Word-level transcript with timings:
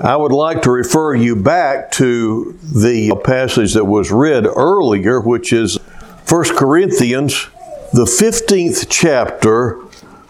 I 0.00 0.16
would 0.16 0.30
like 0.30 0.62
to 0.62 0.70
refer 0.70 1.16
you 1.16 1.34
back 1.34 1.90
to 1.92 2.56
the 2.62 3.20
passage 3.24 3.74
that 3.74 3.84
was 3.84 4.12
read 4.12 4.46
earlier, 4.46 5.20
which 5.20 5.52
is 5.52 5.76
1 6.28 6.56
Corinthians, 6.56 7.48
the 7.92 8.04
15th 8.04 8.86
chapter, 8.88 9.80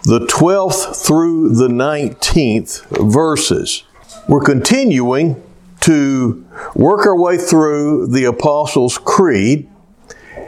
the 0.04 0.20
12th 0.20 1.04
through 1.04 1.54
the 1.54 1.68
19th 1.68 3.12
verses. 3.12 3.84
We're 4.26 4.40
continuing 4.40 5.42
to 5.80 6.46
work 6.74 7.04
our 7.04 7.16
way 7.16 7.36
through 7.36 8.06
the 8.06 8.24
Apostles' 8.24 8.96
Creed, 8.96 9.68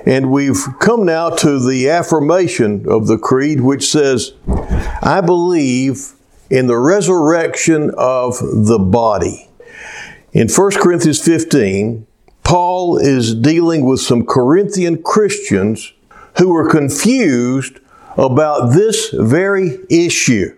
and 0.07 0.31
we've 0.31 0.65
come 0.79 1.05
now 1.05 1.29
to 1.29 1.59
the 1.59 1.91
affirmation 1.91 2.87
of 2.89 3.07
the 3.07 3.19
Creed, 3.19 3.61
which 3.61 3.91
says, 3.91 4.33
I 5.03 5.21
believe 5.21 6.15
in 6.51 6.67
the 6.67 6.77
resurrection 6.77 7.93
of 7.97 8.39
the 8.41 8.79
body. 8.79 9.49
In 10.33 10.49
1 10.49 10.71
Corinthians 10.73 11.23
15, 11.25 12.07
Paul 12.43 12.99
is 12.99 13.35
dealing 13.35 13.85
with 13.85 14.01
some 14.01 14.27
Corinthian 14.27 15.03
Christians 15.03 15.93
who 16.39 16.49
were 16.49 16.69
confused 16.69 17.79
about 18.17 18.73
this 18.73 19.11
very 19.11 19.79
issue. 19.89 20.57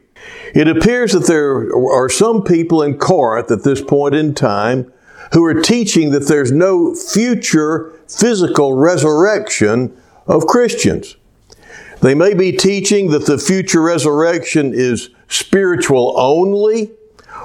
It 0.54 0.68
appears 0.68 1.12
that 1.12 1.26
there 1.26 1.74
are 1.74 2.08
some 2.08 2.42
people 2.42 2.82
in 2.82 2.98
Corinth 2.98 3.50
at 3.50 3.64
this 3.64 3.82
point 3.82 4.14
in 4.14 4.34
time 4.34 4.92
who 5.32 5.44
are 5.44 5.60
teaching 5.60 6.10
that 6.10 6.28
there's 6.28 6.52
no 6.52 6.94
future 6.94 7.98
physical 8.08 8.74
resurrection 8.74 9.96
of 10.26 10.46
Christians. 10.46 11.16
They 12.00 12.14
may 12.14 12.34
be 12.34 12.52
teaching 12.52 13.10
that 13.10 13.26
the 13.26 13.38
future 13.38 13.80
resurrection 13.80 14.72
is 14.74 15.10
spiritual 15.32 16.14
only, 16.16 16.92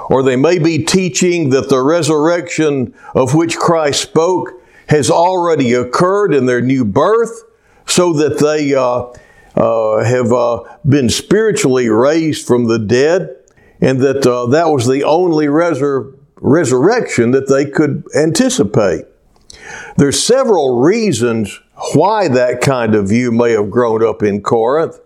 or 0.09 0.23
they 0.23 0.35
may 0.35 0.59
be 0.59 0.83
teaching 0.83 1.49
that 1.51 1.69
the 1.69 1.81
resurrection 1.81 2.93
of 3.15 3.33
which 3.33 3.57
Christ 3.57 4.01
spoke 4.01 4.51
has 4.87 5.09
already 5.09 5.73
occurred 5.73 6.33
in 6.33 6.45
their 6.45 6.61
new 6.61 6.85
birth, 6.85 7.43
so 7.85 8.13
that 8.13 8.39
they 8.39 8.75
uh, 8.75 9.07
uh, 9.55 10.03
have 10.03 10.31
uh, 10.31 10.63
been 10.87 11.09
spiritually 11.09 11.89
raised 11.89 12.45
from 12.45 12.65
the 12.65 12.79
dead, 12.79 13.35
and 13.81 13.99
that 14.01 14.25
uh, 14.27 14.45
that 14.47 14.69
was 14.69 14.87
the 14.87 15.03
only 15.03 15.47
resur- 15.47 16.13
resurrection 16.35 17.31
that 17.31 17.49
they 17.49 17.65
could 17.65 18.03
anticipate. 18.15 19.05
There's 19.97 20.23
several 20.23 20.79
reasons 20.79 21.59
why 21.93 22.27
that 22.27 22.61
kind 22.61 22.95
of 22.95 23.09
view 23.09 23.31
may 23.31 23.51
have 23.51 23.69
grown 23.69 24.03
up 24.03 24.23
in 24.23 24.41
Corinth. 24.41 24.99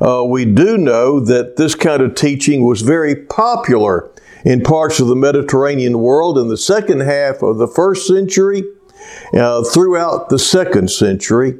Uh, 0.00 0.24
we 0.24 0.44
do 0.44 0.76
know 0.76 1.20
that 1.20 1.56
this 1.56 1.74
kind 1.74 2.02
of 2.02 2.14
teaching 2.14 2.66
was 2.66 2.82
very 2.82 3.14
popular 3.14 4.10
in 4.44 4.62
parts 4.62 5.00
of 5.00 5.08
the 5.08 5.16
Mediterranean 5.16 6.00
world 6.00 6.38
in 6.38 6.48
the 6.48 6.56
second 6.56 7.00
half 7.00 7.42
of 7.42 7.58
the 7.58 7.68
first 7.68 8.06
century, 8.06 8.64
uh, 9.34 9.62
throughout 9.64 10.28
the 10.28 10.38
second 10.38 10.90
century. 10.90 11.58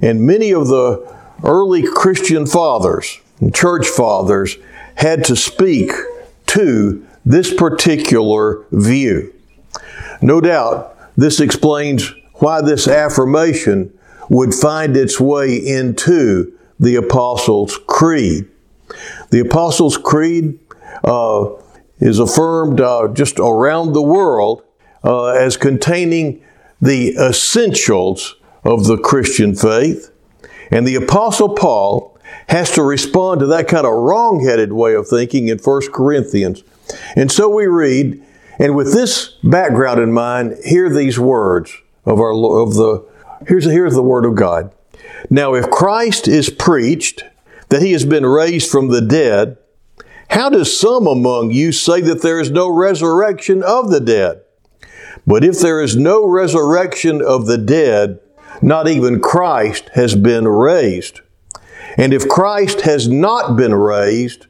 And 0.00 0.22
many 0.22 0.52
of 0.52 0.68
the 0.68 1.06
early 1.44 1.82
Christian 1.82 2.46
fathers 2.46 3.20
and 3.40 3.54
church 3.54 3.86
fathers 3.86 4.56
had 4.96 5.24
to 5.24 5.36
speak 5.36 5.92
to 6.46 7.06
this 7.24 7.52
particular 7.52 8.64
view. 8.70 9.32
No 10.22 10.40
doubt, 10.40 10.96
this 11.16 11.40
explains 11.40 12.14
why 12.34 12.62
this 12.62 12.88
affirmation 12.88 13.92
would 14.28 14.54
find 14.54 14.96
its 14.96 15.20
way 15.20 15.56
into 15.56 16.56
the 16.80 16.96
Apostles' 16.96 17.78
Creed. 17.86 18.48
The 19.30 19.40
Apostles' 19.40 19.98
Creed 19.98 20.58
uh, 21.04 21.50
is 22.00 22.18
affirmed 22.18 22.80
uh, 22.80 23.08
just 23.08 23.38
around 23.38 23.92
the 23.92 24.02
world 24.02 24.64
uh, 25.04 25.26
as 25.26 25.56
containing 25.56 26.42
the 26.80 27.14
essentials 27.16 28.36
of 28.64 28.86
the 28.86 28.96
Christian 28.96 29.54
faith. 29.54 30.10
And 30.70 30.86
the 30.86 30.96
Apostle 30.96 31.54
Paul 31.54 32.18
has 32.48 32.70
to 32.72 32.82
respond 32.82 33.40
to 33.40 33.46
that 33.46 33.68
kind 33.68 33.86
of 33.86 33.92
wrong 33.92 34.44
headed 34.44 34.72
way 34.72 34.94
of 34.94 35.06
thinking 35.06 35.48
in 35.48 35.58
1 35.58 35.92
Corinthians. 35.92 36.64
And 37.14 37.30
so 37.30 37.48
we 37.48 37.66
read, 37.66 38.24
and 38.58 38.74
with 38.74 38.92
this 38.92 39.36
background 39.44 40.00
in 40.00 40.12
mind, 40.12 40.56
hear 40.64 40.88
these 40.92 41.18
words 41.18 41.76
of 42.06 42.18
our 42.18 42.32
of 42.32 42.74
the 42.74 43.06
here's 43.46 43.64
here's 43.64 43.94
the 43.94 44.02
word 44.02 44.24
of 44.24 44.34
God. 44.34 44.72
Now, 45.28 45.54
if 45.54 45.70
Christ 45.70 46.28
is 46.28 46.50
preached 46.50 47.24
that 47.68 47.82
he 47.82 47.92
has 47.92 48.04
been 48.04 48.26
raised 48.26 48.70
from 48.70 48.88
the 48.88 49.00
dead, 49.00 49.56
how 50.30 50.48
does 50.48 50.78
some 50.78 51.06
among 51.06 51.50
you 51.50 51.72
say 51.72 52.00
that 52.02 52.22
there 52.22 52.40
is 52.40 52.50
no 52.50 52.68
resurrection 52.68 53.62
of 53.62 53.90
the 53.90 54.00
dead? 54.00 54.42
But 55.26 55.44
if 55.44 55.60
there 55.60 55.82
is 55.82 55.96
no 55.96 56.26
resurrection 56.26 57.20
of 57.20 57.46
the 57.46 57.58
dead, 57.58 58.20
not 58.62 58.88
even 58.88 59.20
Christ 59.20 59.88
has 59.94 60.14
been 60.14 60.46
raised. 60.46 61.20
And 61.96 62.14
if 62.14 62.28
Christ 62.28 62.82
has 62.82 63.08
not 63.08 63.56
been 63.56 63.74
raised, 63.74 64.46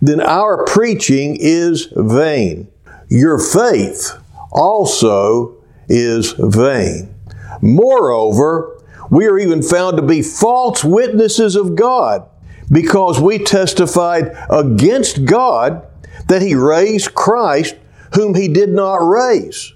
then 0.00 0.20
our 0.20 0.64
preaching 0.64 1.36
is 1.40 1.88
vain. 1.96 2.68
Your 3.08 3.38
faith 3.38 4.12
also 4.52 5.56
is 5.88 6.32
vain. 6.38 7.14
Moreover, 7.60 8.80
we 9.10 9.26
are 9.26 9.38
even 9.38 9.62
found 9.62 9.96
to 9.96 10.02
be 10.02 10.22
false 10.22 10.84
witnesses 10.84 11.56
of 11.56 11.76
God 11.76 12.28
because 12.70 13.20
we 13.20 13.38
testified 13.38 14.36
against 14.50 15.24
God 15.24 15.86
that 16.28 16.42
He 16.42 16.54
raised 16.54 17.14
Christ 17.14 17.76
whom 18.14 18.34
He 18.34 18.48
did 18.48 18.70
not 18.70 18.96
raise. 18.96 19.72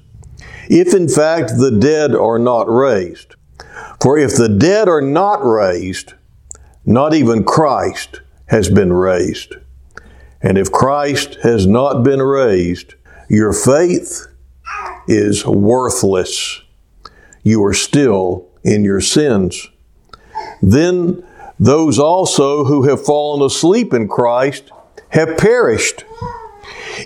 If 0.69 0.95
in 0.95 1.09
fact 1.09 1.53
the 1.59 1.71
dead 1.71 2.15
are 2.15 2.39
not 2.39 2.69
raised. 2.69 3.35
For 4.01 4.19
if 4.19 4.37
the 4.37 4.49
dead 4.49 4.89
are 4.89 5.03
not 5.03 5.45
raised, 5.45 6.15
not 6.85 7.15
even 7.15 7.45
Christ 7.45 8.21
has 8.47 8.69
been 8.69 8.93
raised. 8.93 9.55
And 10.41 10.57
if 10.57 10.71
Christ 10.71 11.35
has 11.43 11.67
not 11.67 12.03
been 12.03 12.23
raised, 12.23 12.95
your 13.29 13.53
faith 13.53 14.27
is 15.09 15.45
worthless. 15.45 16.63
You 17.43 17.65
are 17.65 17.75
still 17.75 18.48
in 18.65 18.85
your 18.85 19.01
sins. 19.01 19.69
Then 20.63 21.25
those 21.59 21.99
also 21.99 22.65
who 22.65 22.89
have 22.89 23.05
fallen 23.05 23.45
asleep 23.45 23.93
in 23.93 24.09
Christ 24.09 24.71
have 25.11 25.37
perished. 25.37 26.05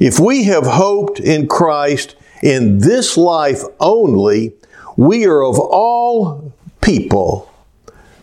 If 0.01 0.19
we 0.19 0.45
have 0.45 0.67
hoped 0.67 1.21
in 1.21 1.47
Christ 1.47 2.17
in 2.43 2.79
this 2.79 3.17
life 3.17 3.63
only, 3.79 4.55
we 4.97 5.27
are 5.27 5.43
of 5.43 5.59
all 5.59 6.53
people 6.81 7.51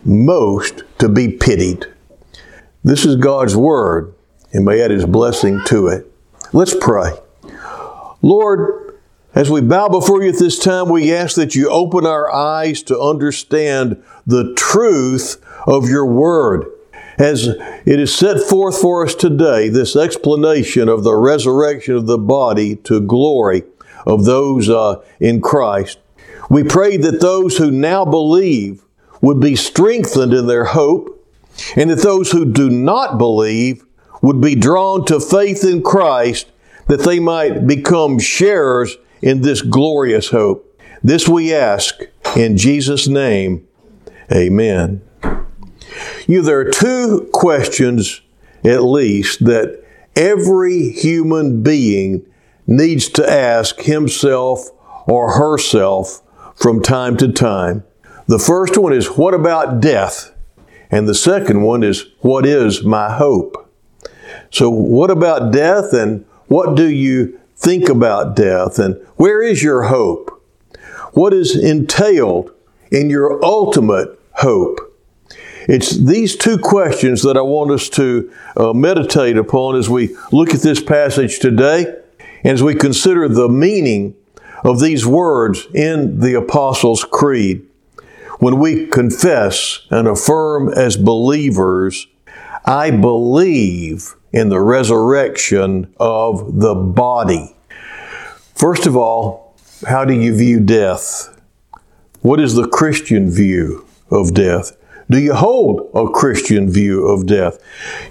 most 0.03 0.83
to 0.99 1.09
be 1.09 1.29
pitied. 1.29 1.85
This 2.83 3.05
is 3.05 3.15
God's 3.15 3.55
word, 3.55 4.13
and 4.53 4.65
may 4.65 4.81
add 4.81 4.91
his 4.91 5.05
blessing 5.05 5.61
to 5.65 5.87
it. 5.87 6.11
Let's 6.53 6.75
pray. 6.75 7.11
Lord, 8.21 8.88
as 9.35 9.49
we 9.49 9.61
bow 9.61 9.87
before 9.89 10.23
you 10.23 10.29
at 10.29 10.39
this 10.39 10.57
time, 10.57 10.89
we 10.89 11.13
ask 11.13 11.35
that 11.35 11.55
you 11.55 11.69
open 11.69 12.05
our 12.05 12.33
eyes 12.33 12.81
to 12.83 12.99
understand 12.99 14.03
the 14.25 14.53
truth 14.55 15.43
of 15.67 15.87
your 15.87 16.05
word. 16.05 16.65
As 17.19 17.47
it 17.47 17.99
is 17.99 18.15
set 18.15 18.39
forth 18.41 18.79
for 18.79 19.05
us 19.05 19.13
today, 19.13 19.69
this 19.69 19.95
explanation 19.95 20.89
of 20.89 21.03
the 21.03 21.15
resurrection 21.15 21.95
of 21.95 22.07
the 22.07 22.17
body 22.17 22.77
to 22.77 23.01
glory 23.01 23.63
of 24.07 24.25
those 24.25 24.69
uh, 24.69 25.01
in 25.19 25.41
Christ, 25.41 25.99
we 26.49 26.63
pray 26.63 26.97
that 26.97 27.21
those 27.21 27.57
who 27.57 27.69
now 27.69 28.05
believe 28.05 28.83
would 29.21 29.39
be 29.39 29.55
strengthened 29.55 30.33
in 30.33 30.47
their 30.47 30.65
hope, 30.65 31.15
and 31.75 31.89
that 31.91 32.01
those 32.01 32.31
who 32.31 32.45
do 32.45 32.69
not 32.69 33.17
believe 33.17 33.85
would 34.21 34.41
be 34.41 34.55
drawn 34.55 35.05
to 35.05 35.19
faith 35.19 35.63
in 35.63 35.83
Christ 35.83 36.47
that 36.87 37.01
they 37.01 37.19
might 37.19 37.67
become 37.67 38.17
sharers 38.17 38.97
in 39.21 39.41
this 39.41 39.61
glorious 39.61 40.29
hope. 40.29 40.65
This 41.03 41.27
we 41.27 41.53
ask 41.53 42.01
in 42.35 42.57
Jesus' 42.57 43.07
name. 43.07 43.67
Amen. 44.31 45.01
You, 46.27 46.41
there 46.41 46.59
are 46.59 46.69
two 46.69 47.29
questions 47.33 48.21
at 48.63 48.83
least 48.83 49.45
that 49.45 49.83
every 50.15 50.89
human 50.89 51.63
being 51.63 52.25
needs 52.67 53.09
to 53.09 53.29
ask 53.29 53.81
himself 53.81 54.69
or 55.07 55.33
herself 55.33 56.21
from 56.55 56.81
time 56.81 57.17
to 57.17 57.31
time. 57.31 57.83
The 58.27 58.39
first 58.39 58.77
one 58.77 58.93
is, 58.93 59.07
What 59.17 59.33
about 59.33 59.79
death? 59.79 60.35
And 60.91 61.07
the 61.07 61.15
second 61.15 61.63
one 61.63 61.83
is, 61.83 62.05
What 62.19 62.45
is 62.45 62.83
my 62.83 63.11
hope? 63.11 63.73
So, 64.51 64.69
what 64.69 65.09
about 65.09 65.51
death 65.51 65.93
and 65.93 66.25
what 66.47 66.75
do 66.75 66.87
you 66.87 67.38
think 67.59 67.89
about 67.89 68.35
death? 68.35 68.79
And 68.79 68.95
where 69.17 69.43
is 69.43 69.61
your 69.61 69.83
hope? 69.83 70.43
What 71.13 71.33
is 71.33 71.55
entailed 71.55 72.51
in 72.91 73.09
your 73.09 73.43
ultimate 73.43 74.19
hope? 74.33 74.79
It's 75.67 75.95
these 75.95 76.35
two 76.35 76.57
questions 76.57 77.21
that 77.23 77.37
I 77.37 77.41
want 77.41 77.69
us 77.71 77.89
to 77.89 78.31
uh, 78.57 78.73
meditate 78.73 79.37
upon 79.37 79.75
as 79.75 79.87
we 79.87 80.15
look 80.31 80.53
at 80.53 80.61
this 80.61 80.81
passage 80.81 81.39
today. 81.39 81.95
And 82.43 82.53
as 82.53 82.63
we 82.63 82.73
consider 82.73 83.27
the 83.27 83.49
meaning 83.49 84.15
of 84.63 84.79
these 84.79 85.05
words 85.05 85.67
in 85.75 86.21
the 86.21 86.33
Apostles' 86.33 87.03
Creed, 87.03 87.65
when 88.39 88.57
we 88.57 88.87
confess 88.87 89.85
and 89.91 90.07
affirm 90.07 90.69
as 90.69 90.95
believers, 90.95 92.07
I 92.65 92.91
believe 92.91 94.15
in 94.31 94.49
the 94.49 94.59
resurrection 94.59 95.93
of 95.99 96.59
the 96.59 96.75
body. 96.75 97.55
First 98.55 98.85
of 98.85 98.95
all, 98.95 99.55
how 99.87 100.05
do 100.05 100.13
you 100.13 100.35
view 100.35 100.59
death? 100.59 101.39
What 102.21 102.39
is 102.39 102.55
the 102.55 102.67
Christian 102.67 103.31
view 103.31 103.85
of 104.11 104.33
death? 104.33 104.75
Do 105.09 105.19
you 105.19 105.33
hold 105.33 105.89
a 105.95 106.07
Christian 106.07 106.69
view 106.69 107.07
of 107.07 107.25
death? 107.25 107.57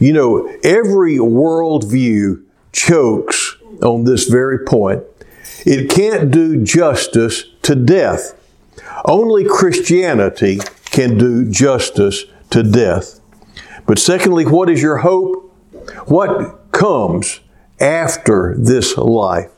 You 0.01 0.13
know, 0.13 0.47
every 0.65 1.17
worldview 1.17 2.43
chokes 2.73 3.57
on 3.83 4.05
this 4.05 4.27
very 4.27 4.65
point. 4.65 5.05
It 5.65 5.91
can't 5.91 6.31
do 6.31 6.63
justice 6.65 7.45
to 7.63 7.75
death. 7.75 8.35
Only 9.05 9.45
Christianity 9.45 10.59
can 10.87 11.19
do 11.19 11.49
justice 11.49 12.25
to 12.51 12.63
death. 12.63 13.18
But 13.89 13.99
secondly, 13.99 14.45
what 14.45 14.69
is 14.69 14.83
your 14.83 14.99
hope? 14.99 15.51
What 16.05 16.71
comes 16.73 17.41
after 17.81 18.55
this 18.59 18.99
life? 18.99 19.51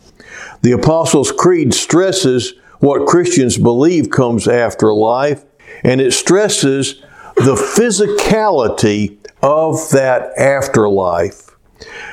The 0.63 0.71
Apostles' 0.71 1.33
Creed 1.33 1.75
stresses 1.75 2.55
what 2.79 3.09
Christians 3.09 3.59
believe 3.59 4.09
comes 4.09 4.47
after 4.47 4.95
life, 4.95 5.45
and 5.83 6.01
it 6.01 6.13
stresses 6.13 7.03
the 7.35 7.57
physicality 7.57 9.19
of 9.43 9.91
that 9.91 10.33
afterlife. 10.39 11.57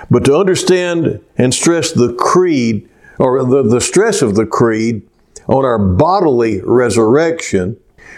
But 0.10 0.26
to 0.26 0.36
understand 0.36 1.24
and 1.38 1.54
stress 1.54 1.92
the 1.92 2.14
creed, 2.14 2.90
or 3.20 3.46
the, 3.46 3.62
the 3.62 3.82
stress 3.82 4.24
of 4.24 4.34
the 4.34 4.48
creed 4.48 5.08
on 5.48 5.66
our 5.66 5.78
bodily 5.78 6.62
resurrection, 6.62 7.78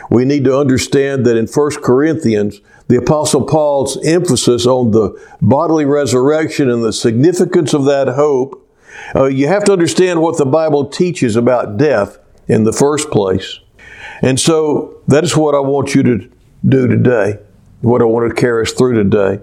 we 0.10 0.24
need 0.24 0.46
to 0.46 0.58
understand 0.58 1.26
that 1.26 1.36
in 1.36 1.48
1 1.48 1.72
Corinthians, 1.84 2.62
the 2.90 2.98
Apostle 2.98 3.46
Paul's 3.46 4.04
emphasis 4.04 4.66
on 4.66 4.92
the 4.92 5.12
bodily 5.42 5.86
resurrection 5.86 6.72
and 6.72 6.84
the 6.84 6.92
significance 6.92 7.74
of 7.76 7.86
that 7.86 8.08
hope, 8.08 8.68
uh, 9.16 9.26
you 9.26 9.48
have 9.48 9.64
to 9.66 9.72
understand 9.72 10.22
what 10.22 10.38
the 10.38 10.46
Bible 10.46 10.86
teaches 10.86 11.36
about 11.36 11.78
death 11.78 12.18
in 12.48 12.64
the 12.64 12.74
first 12.74 13.12
place. 13.12 13.60
And 14.24 14.40
so 14.40 15.02
that 15.08 15.24
is 15.24 15.38
what 15.38 15.54
I 15.54 15.60
want 15.60 15.94
you 15.94 16.02
to 16.02 16.30
do 16.68 16.88
today, 16.88 17.38
what 17.82 18.02
I 18.02 18.06
want 18.06 18.28
to 18.28 18.36
carry 18.36 18.64
us 18.64 18.74
through 18.74 18.96
today. 18.96 19.40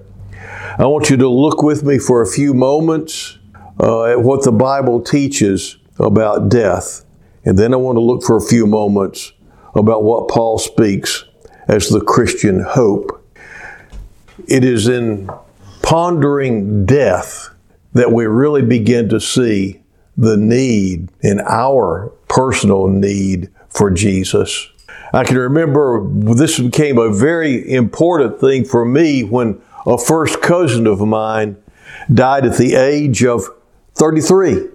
I 0.78 0.86
want 0.86 1.08
you 1.08 1.16
to 1.16 1.28
look 1.28 1.62
with 1.62 1.84
me 1.84 1.98
for 1.98 2.22
a 2.22 2.26
few 2.26 2.52
moments 2.52 3.38
uh, 3.80 4.06
at 4.06 4.22
what 4.22 4.42
the 4.42 4.52
Bible 4.52 5.00
teaches 5.00 5.78
about 6.00 6.48
death. 6.48 7.04
And 7.44 7.56
then 7.56 7.72
I 7.72 7.76
want 7.76 7.94
to 7.94 8.02
look 8.02 8.24
for 8.24 8.36
a 8.36 8.42
few 8.42 8.66
moments 8.66 9.32
about 9.76 10.02
what 10.02 10.28
Paul 10.28 10.58
speaks 10.58 11.24
as 11.68 11.88
the 11.88 12.00
Christian 12.00 12.60
hope. 12.60 13.22
It 14.46 14.64
is 14.64 14.88
in 14.88 15.30
pondering 15.82 16.84
death 16.84 17.50
that 17.94 18.12
we 18.12 18.26
really 18.26 18.62
begin 18.62 19.08
to 19.08 19.20
see 19.20 19.80
the 20.16 20.36
need 20.36 21.08
in 21.22 21.40
our 21.40 22.12
personal 22.28 22.88
need 22.88 23.50
for 23.68 23.90
Jesus. 23.90 24.68
I 25.12 25.24
can 25.24 25.38
remember 25.38 26.06
this 26.34 26.58
became 26.58 26.98
a 26.98 27.12
very 27.12 27.72
important 27.72 28.40
thing 28.40 28.64
for 28.64 28.84
me 28.84 29.22
when 29.22 29.60
a 29.86 29.96
first 29.96 30.42
cousin 30.42 30.86
of 30.86 31.00
mine 31.00 31.56
died 32.12 32.44
at 32.44 32.56
the 32.56 32.74
age 32.74 33.24
of 33.24 33.44
33. 33.94 34.68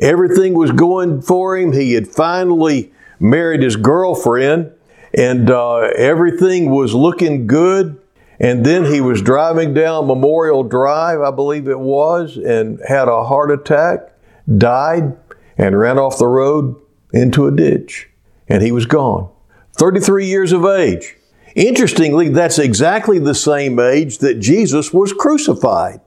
Everything 0.00 0.54
was 0.54 0.70
going 0.70 1.22
for 1.22 1.56
him. 1.56 1.72
He 1.72 1.94
had 1.94 2.06
finally 2.06 2.92
married 3.18 3.62
his 3.62 3.76
girlfriend, 3.76 4.72
and 5.16 5.50
uh, 5.50 5.90
everything 5.96 6.70
was 6.70 6.94
looking 6.94 7.46
good. 7.46 7.97
And 8.40 8.64
then 8.64 8.84
he 8.84 9.00
was 9.00 9.20
driving 9.20 9.74
down 9.74 10.06
Memorial 10.06 10.62
Drive, 10.62 11.20
I 11.20 11.30
believe 11.30 11.68
it 11.68 11.78
was, 11.78 12.36
and 12.36 12.80
had 12.86 13.08
a 13.08 13.24
heart 13.24 13.50
attack, 13.50 14.12
died, 14.56 15.16
and 15.56 15.78
ran 15.78 15.98
off 15.98 16.18
the 16.18 16.28
road 16.28 16.76
into 17.12 17.46
a 17.46 17.50
ditch. 17.50 18.08
And 18.48 18.62
he 18.62 18.70
was 18.70 18.86
gone. 18.86 19.28
33 19.76 20.26
years 20.26 20.52
of 20.52 20.64
age. 20.64 21.16
Interestingly, 21.56 22.28
that's 22.28 22.58
exactly 22.58 23.18
the 23.18 23.34
same 23.34 23.80
age 23.80 24.18
that 24.18 24.38
Jesus 24.38 24.92
was 24.92 25.12
crucified. 25.12 26.00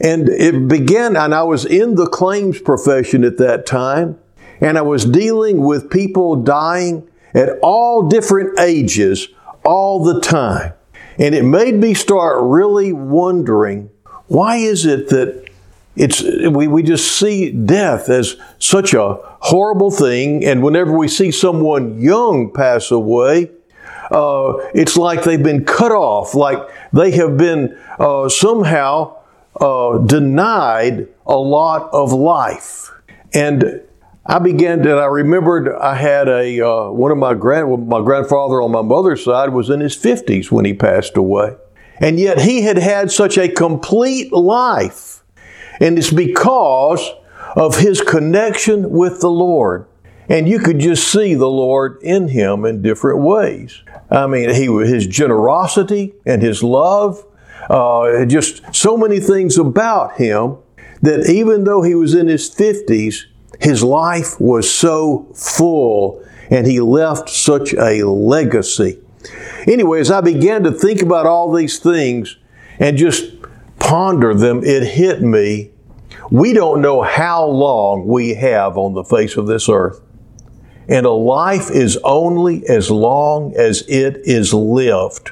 And 0.00 0.28
it 0.28 0.68
began, 0.68 1.16
and 1.16 1.34
I 1.34 1.42
was 1.42 1.64
in 1.64 1.96
the 1.96 2.06
claims 2.06 2.60
profession 2.60 3.24
at 3.24 3.38
that 3.38 3.66
time, 3.66 4.18
and 4.60 4.78
I 4.78 4.82
was 4.82 5.04
dealing 5.04 5.62
with 5.62 5.90
people 5.90 6.36
dying 6.36 7.08
at 7.34 7.58
all 7.62 8.08
different 8.08 8.58
ages 8.60 9.28
all 9.64 10.04
the 10.04 10.20
time. 10.20 10.74
And 11.18 11.34
it 11.34 11.44
made 11.44 11.74
me 11.74 11.94
start 11.94 12.38
really 12.42 12.92
wondering 12.92 13.90
why 14.28 14.56
is 14.56 14.86
it 14.86 15.08
that 15.08 15.48
it's, 15.94 16.22
we, 16.22 16.66
we 16.68 16.82
just 16.82 17.18
see 17.18 17.50
death 17.50 18.08
as 18.08 18.36
such 18.58 18.94
a 18.94 19.18
horrible 19.40 19.90
thing, 19.90 20.42
and 20.44 20.62
whenever 20.62 20.96
we 20.96 21.06
see 21.06 21.30
someone 21.30 22.00
young 22.00 22.50
pass 22.50 22.90
away, 22.90 23.50
uh, 24.10 24.54
it's 24.74 24.96
like 24.96 25.24
they've 25.24 25.42
been 25.42 25.64
cut 25.64 25.92
off, 25.92 26.34
like 26.34 26.58
they 26.92 27.10
have 27.10 27.36
been 27.36 27.78
uh, 27.98 28.28
somehow 28.28 29.16
uh, 29.60 29.98
denied 29.98 31.08
a 31.26 31.36
lot 31.36 31.90
of 31.92 32.12
life. 32.12 32.90
And 33.34 33.82
I 34.24 34.38
began 34.38 34.82
to, 34.84 34.92
I 34.92 35.06
remembered 35.06 35.68
I 35.68 35.96
had 35.96 36.28
a, 36.28 36.60
uh, 36.60 36.90
one 36.90 37.10
of 37.10 37.18
my 37.18 37.34
grand, 37.34 37.88
my 37.88 38.00
grandfather 38.00 38.62
on 38.62 38.70
my 38.70 38.82
mother's 38.82 39.24
side 39.24 39.48
was 39.48 39.68
in 39.68 39.80
his 39.80 39.96
50s 39.96 40.50
when 40.50 40.64
he 40.64 40.74
passed 40.74 41.16
away. 41.16 41.56
And 41.98 42.20
yet 42.20 42.40
he 42.40 42.62
had 42.62 42.78
had 42.78 43.10
such 43.10 43.36
a 43.36 43.48
complete 43.48 44.32
life. 44.32 45.24
And 45.80 45.98
it's 45.98 46.12
because 46.12 47.10
of 47.56 47.78
his 47.78 48.00
connection 48.00 48.90
with 48.90 49.20
the 49.20 49.30
Lord. 49.30 49.86
And 50.28 50.48
you 50.48 50.60
could 50.60 50.78
just 50.78 51.08
see 51.08 51.34
the 51.34 51.50
Lord 51.50 51.98
in 52.02 52.28
him 52.28 52.64
in 52.64 52.80
different 52.80 53.20
ways. 53.20 53.82
I 54.08 54.28
mean, 54.28 54.50
he 54.50 54.66
his 54.86 55.06
generosity 55.06 56.14
and 56.24 56.40
his 56.42 56.62
love, 56.62 57.24
uh, 57.68 58.24
just 58.26 58.74
so 58.74 58.96
many 58.96 59.18
things 59.18 59.58
about 59.58 60.16
him 60.16 60.58
that 61.02 61.28
even 61.28 61.64
though 61.64 61.82
he 61.82 61.96
was 61.96 62.14
in 62.14 62.28
his 62.28 62.48
50s, 62.48 63.24
his 63.62 63.84
life 63.84 64.40
was 64.40 64.68
so 64.68 65.28
full 65.34 66.24
and 66.50 66.66
he 66.66 66.80
left 66.80 67.30
such 67.30 67.72
a 67.74 68.02
legacy. 68.02 68.98
Anyway, 69.68 70.00
as 70.00 70.10
I 70.10 70.20
began 70.20 70.64
to 70.64 70.72
think 70.72 71.00
about 71.00 71.26
all 71.26 71.52
these 71.52 71.78
things 71.78 72.36
and 72.80 72.98
just 72.98 73.24
ponder 73.78 74.34
them, 74.34 74.64
it 74.64 74.82
hit 74.82 75.22
me. 75.22 75.70
We 76.28 76.52
don't 76.52 76.82
know 76.82 77.02
how 77.02 77.46
long 77.46 78.08
we 78.08 78.34
have 78.34 78.76
on 78.76 78.94
the 78.94 79.04
face 79.04 79.36
of 79.36 79.46
this 79.46 79.68
earth. 79.68 80.00
And 80.88 81.06
a 81.06 81.10
life 81.10 81.70
is 81.70 81.96
only 82.02 82.66
as 82.66 82.90
long 82.90 83.54
as 83.54 83.82
it 83.82 84.22
is 84.24 84.52
lived. 84.52 85.30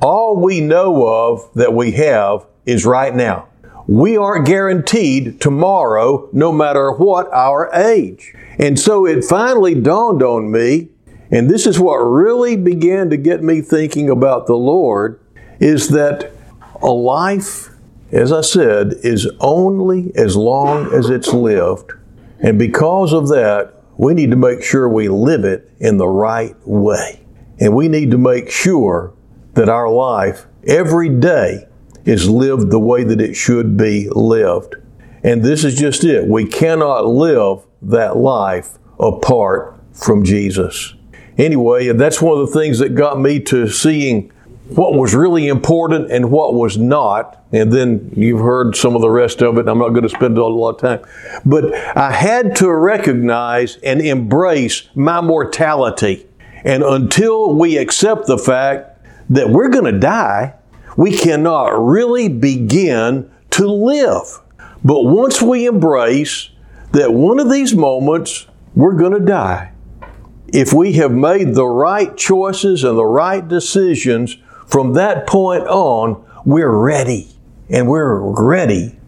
All 0.00 0.36
we 0.36 0.62
know 0.62 1.06
of 1.06 1.52
that 1.54 1.74
we 1.74 1.92
have 1.92 2.46
is 2.64 2.86
right 2.86 3.14
now 3.14 3.48
we 3.86 4.16
aren't 4.16 4.46
guaranteed 4.46 5.40
tomorrow, 5.40 6.28
no 6.32 6.52
matter 6.52 6.92
what 6.92 7.32
our 7.32 7.70
age. 7.74 8.34
And 8.58 8.78
so 8.78 9.06
it 9.06 9.24
finally 9.24 9.74
dawned 9.74 10.22
on 10.22 10.50
me, 10.50 10.88
and 11.30 11.50
this 11.50 11.66
is 11.66 11.78
what 11.78 11.96
really 11.96 12.56
began 12.56 13.10
to 13.10 13.16
get 13.16 13.42
me 13.42 13.60
thinking 13.60 14.08
about 14.08 14.46
the 14.46 14.56
Lord, 14.56 15.20
is 15.60 15.88
that 15.88 16.32
a 16.80 16.90
life, 16.90 17.70
as 18.12 18.32
I 18.32 18.40
said, 18.40 18.94
is 19.02 19.28
only 19.40 20.12
as 20.14 20.36
long 20.36 20.92
as 20.92 21.10
it's 21.10 21.32
lived. 21.32 21.92
And 22.40 22.58
because 22.58 23.12
of 23.12 23.28
that, 23.28 23.82
we 23.96 24.14
need 24.14 24.30
to 24.30 24.36
make 24.36 24.62
sure 24.62 24.88
we 24.88 25.08
live 25.08 25.44
it 25.44 25.70
in 25.78 25.98
the 25.98 26.08
right 26.08 26.54
way. 26.66 27.20
And 27.60 27.74
we 27.74 27.88
need 27.88 28.10
to 28.10 28.18
make 28.18 28.50
sure 28.50 29.14
that 29.54 29.68
our 29.68 29.88
life 29.88 30.46
every 30.66 31.08
day 31.08 31.68
is 32.04 32.28
lived 32.28 32.70
the 32.70 32.78
way 32.78 33.04
that 33.04 33.20
it 33.20 33.34
should 33.34 33.76
be 33.76 34.08
lived. 34.10 34.76
And 35.22 35.42
this 35.42 35.64
is 35.64 35.74
just 35.74 36.04
it. 36.04 36.28
We 36.28 36.46
cannot 36.46 37.06
live 37.06 37.64
that 37.82 38.16
life 38.16 38.78
apart 38.98 39.80
from 39.92 40.24
Jesus. 40.24 40.94
Anyway, 41.38 41.90
that's 41.92 42.20
one 42.20 42.38
of 42.38 42.46
the 42.46 42.58
things 42.58 42.78
that 42.78 42.90
got 42.90 43.18
me 43.18 43.40
to 43.40 43.68
seeing 43.68 44.30
what 44.68 44.94
was 44.94 45.14
really 45.14 45.48
important 45.48 46.10
and 46.10 46.30
what 46.30 46.54
was 46.54 46.78
not. 46.78 47.42
And 47.52 47.72
then 47.72 48.12
you've 48.16 48.40
heard 48.40 48.76
some 48.76 48.94
of 48.94 49.02
the 49.02 49.10
rest 49.10 49.42
of 49.42 49.58
it. 49.58 49.68
I'm 49.68 49.78
not 49.78 49.90
going 49.90 50.02
to 50.02 50.08
spend 50.08 50.38
a 50.38 50.44
lot 50.44 50.70
of 50.70 50.80
time. 50.80 51.40
But 51.44 51.74
I 51.96 52.12
had 52.12 52.56
to 52.56 52.72
recognize 52.72 53.76
and 53.78 54.00
embrace 54.00 54.88
my 54.94 55.20
mortality. 55.20 56.26
And 56.64 56.82
until 56.82 57.54
we 57.54 57.76
accept 57.76 58.26
the 58.26 58.38
fact 58.38 59.04
that 59.30 59.50
we're 59.50 59.68
going 59.68 59.92
to 59.92 59.98
die, 59.98 60.54
we 60.96 61.16
cannot 61.16 61.68
really 61.78 62.28
begin 62.28 63.30
to 63.50 63.66
live. 63.66 64.40
But 64.84 65.02
once 65.02 65.40
we 65.40 65.66
embrace 65.66 66.50
that 66.92 67.12
one 67.12 67.40
of 67.40 67.50
these 67.50 67.74
moments 67.74 68.46
we're 68.74 68.94
going 68.94 69.12
to 69.12 69.20
die. 69.20 69.72
If 70.48 70.72
we 70.72 70.94
have 70.94 71.12
made 71.12 71.54
the 71.54 71.66
right 71.66 72.16
choices 72.16 72.84
and 72.84 72.98
the 72.98 73.04
right 73.04 73.46
decisions 73.46 74.36
from 74.66 74.92
that 74.94 75.26
point 75.26 75.64
on, 75.64 76.24
we're 76.44 76.70
ready. 76.70 77.28
And 77.70 77.88
we're 77.88 78.18
ready. 78.20 78.98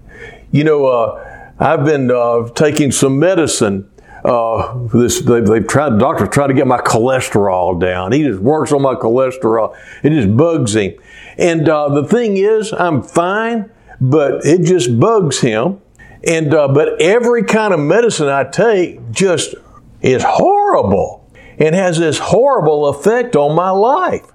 You 0.50 0.64
know, 0.64 0.86
uh, 0.86 1.52
I've 1.58 1.84
been 1.84 2.10
uh, 2.10 2.48
taking 2.54 2.90
some 2.90 3.18
medicine. 3.18 3.90
Uh, 4.26 4.88
this 4.88 5.20
they, 5.20 5.36
have 5.36 5.68
tried. 5.68 6.00
To 6.00 6.54
get 6.54 6.66
my 6.66 6.78
cholesterol 6.78 7.80
down. 7.80 8.10
He 8.10 8.24
just 8.24 8.40
works 8.40 8.72
on 8.72 8.82
my 8.82 8.94
cholesterol. 8.94 9.76
It 10.02 10.10
just 10.10 10.36
bugs 10.36 10.74
him. 10.74 10.94
And 11.38 11.68
uh, 11.68 11.90
the 11.90 12.04
thing 12.04 12.36
is, 12.36 12.72
I'm 12.72 13.02
fine, 13.02 13.70
but 14.00 14.44
it 14.44 14.62
just 14.62 14.98
bugs 14.98 15.40
him. 15.40 15.80
And 16.24 16.52
uh, 16.52 16.66
but 16.66 17.00
every 17.00 17.44
kind 17.44 17.72
of 17.72 17.78
medicine 17.78 18.28
I 18.28 18.42
take 18.42 19.12
just 19.12 19.54
is 20.02 20.24
horrible 20.26 21.30
and 21.58 21.74
has 21.76 21.98
this 21.98 22.18
horrible 22.18 22.86
effect 22.88 23.36
on 23.36 23.54
my 23.54 23.70
life 23.70 24.26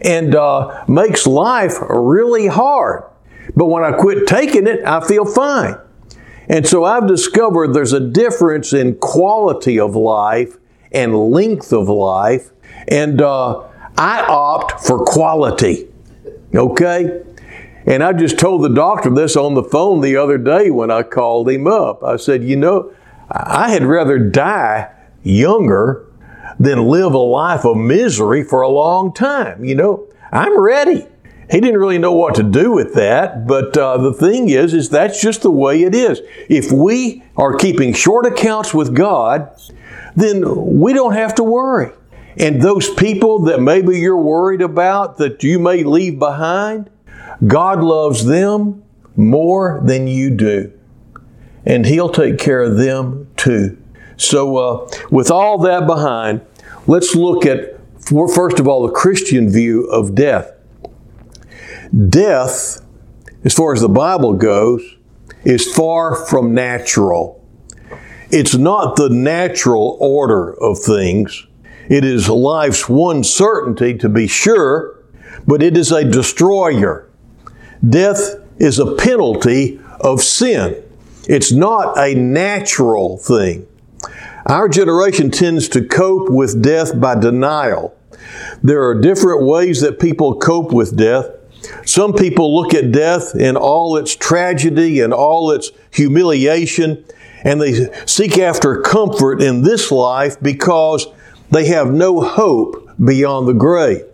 and 0.00 0.34
uh, 0.34 0.84
makes 0.88 1.24
life 1.24 1.74
really 1.88 2.48
hard. 2.48 3.04
But 3.54 3.66
when 3.66 3.84
I 3.84 3.92
quit 3.92 4.26
taking 4.26 4.66
it, 4.66 4.84
I 4.84 5.06
feel 5.06 5.24
fine. 5.24 5.76
And 6.50 6.66
so 6.66 6.82
I've 6.82 7.06
discovered 7.06 7.74
there's 7.74 7.92
a 7.92 8.00
difference 8.00 8.72
in 8.72 8.96
quality 8.96 9.78
of 9.78 9.94
life 9.94 10.56
and 10.90 11.30
length 11.30 11.72
of 11.72 11.88
life, 11.88 12.50
and 12.88 13.22
uh, 13.22 13.60
I 13.96 14.22
opt 14.22 14.84
for 14.84 15.04
quality. 15.04 15.86
Okay? 16.52 17.22
And 17.86 18.02
I 18.02 18.12
just 18.12 18.36
told 18.36 18.64
the 18.64 18.74
doctor 18.74 19.10
this 19.10 19.36
on 19.36 19.54
the 19.54 19.62
phone 19.62 20.00
the 20.00 20.16
other 20.16 20.38
day 20.38 20.70
when 20.70 20.90
I 20.90 21.04
called 21.04 21.48
him 21.48 21.68
up. 21.68 22.02
I 22.02 22.16
said, 22.16 22.42
You 22.42 22.56
know, 22.56 22.92
I 23.30 23.70
had 23.70 23.84
rather 23.84 24.18
die 24.18 24.90
younger 25.22 26.04
than 26.58 26.88
live 26.88 27.14
a 27.14 27.18
life 27.18 27.64
of 27.64 27.76
misery 27.76 28.42
for 28.42 28.62
a 28.62 28.68
long 28.68 29.14
time. 29.14 29.64
You 29.64 29.76
know, 29.76 30.08
I'm 30.32 30.60
ready. 30.60 31.06
He 31.50 31.60
didn't 31.60 31.80
really 31.80 31.98
know 31.98 32.12
what 32.12 32.36
to 32.36 32.44
do 32.44 32.70
with 32.70 32.94
that, 32.94 33.46
but 33.46 33.76
uh, 33.76 33.96
the 33.96 34.12
thing 34.12 34.48
is, 34.50 34.72
is 34.72 34.88
that's 34.88 35.20
just 35.20 35.42
the 35.42 35.50
way 35.50 35.82
it 35.82 35.94
is. 35.94 36.20
If 36.48 36.70
we 36.70 37.24
are 37.36 37.56
keeping 37.56 37.92
short 37.92 38.24
accounts 38.24 38.72
with 38.72 38.94
God, 38.94 39.50
then 40.14 40.78
we 40.78 40.92
don't 40.92 41.14
have 41.14 41.34
to 41.36 41.42
worry. 41.42 41.92
And 42.36 42.62
those 42.62 42.92
people 42.94 43.40
that 43.44 43.60
maybe 43.60 43.98
you're 43.98 44.16
worried 44.16 44.62
about 44.62 45.18
that 45.18 45.42
you 45.42 45.58
may 45.58 45.82
leave 45.82 46.20
behind, 46.20 46.88
God 47.44 47.82
loves 47.82 48.24
them 48.24 48.84
more 49.16 49.80
than 49.84 50.06
you 50.06 50.30
do. 50.30 50.72
And 51.66 51.84
He'll 51.84 52.10
take 52.10 52.38
care 52.38 52.62
of 52.62 52.76
them 52.76 53.28
too. 53.36 53.76
So, 54.16 54.56
uh, 54.56 54.90
with 55.10 55.30
all 55.30 55.58
that 55.58 55.86
behind, 55.86 56.42
let's 56.86 57.14
look 57.14 57.44
at, 57.44 57.80
first 58.34 58.60
of 58.60 58.68
all, 58.68 58.86
the 58.86 58.92
Christian 58.92 59.50
view 59.50 59.86
of 59.86 60.14
death. 60.14 60.52
Death, 62.08 62.84
as 63.44 63.52
far 63.52 63.72
as 63.72 63.80
the 63.80 63.88
Bible 63.88 64.34
goes, 64.34 64.96
is 65.44 65.72
far 65.72 66.14
from 66.14 66.54
natural. 66.54 67.44
It's 68.30 68.54
not 68.54 68.94
the 68.94 69.08
natural 69.08 69.96
order 70.00 70.52
of 70.62 70.78
things. 70.78 71.46
It 71.88 72.04
is 72.04 72.28
life's 72.28 72.88
one 72.88 73.24
certainty, 73.24 73.98
to 73.98 74.08
be 74.08 74.28
sure, 74.28 75.02
but 75.48 75.62
it 75.62 75.76
is 75.76 75.90
a 75.90 76.04
destroyer. 76.04 77.10
Death 77.86 78.36
is 78.58 78.78
a 78.78 78.94
penalty 78.94 79.80
of 80.00 80.22
sin. 80.22 80.80
It's 81.28 81.50
not 81.50 81.98
a 81.98 82.14
natural 82.14 83.18
thing. 83.18 83.66
Our 84.46 84.68
generation 84.68 85.32
tends 85.32 85.68
to 85.70 85.82
cope 85.82 86.30
with 86.30 86.62
death 86.62 87.00
by 87.00 87.16
denial. 87.16 87.96
There 88.62 88.84
are 88.84 88.94
different 88.94 89.42
ways 89.44 89.80
that 89.80 89.98
people 89.98 90.36
cope 90.36 90.72
with 90.72 90.96
death. 90.96 91.26
Some 91.84 92.12
people 92.12 92.54
look 92.54 92.74
at 92.74 92.92
death 92.92 93.34
in 93.34 93.56
all 93.56 93.96
its 93.96 94.14
tragedy 94.16 95.00
and 95.00 95.12
all 95.12 95.50
its 95.50 95.70
humiliation, 95.90 97.04
and 97.44 97.60
they 97.60 97.88
seek 98.06 98.38
after 98.38 98.80
comfort 98.80 99.42
in 99.42 99.62
this 99.62 99.90
life 99.90 100.40
because 100.40 101.06
they 101.50 101.66
have 101.66 101.92
no 101.92 102.20
hope 102.20 102.88
beyond 103.04 103.48
the 103.48 103.54
grave. 103.54 104.04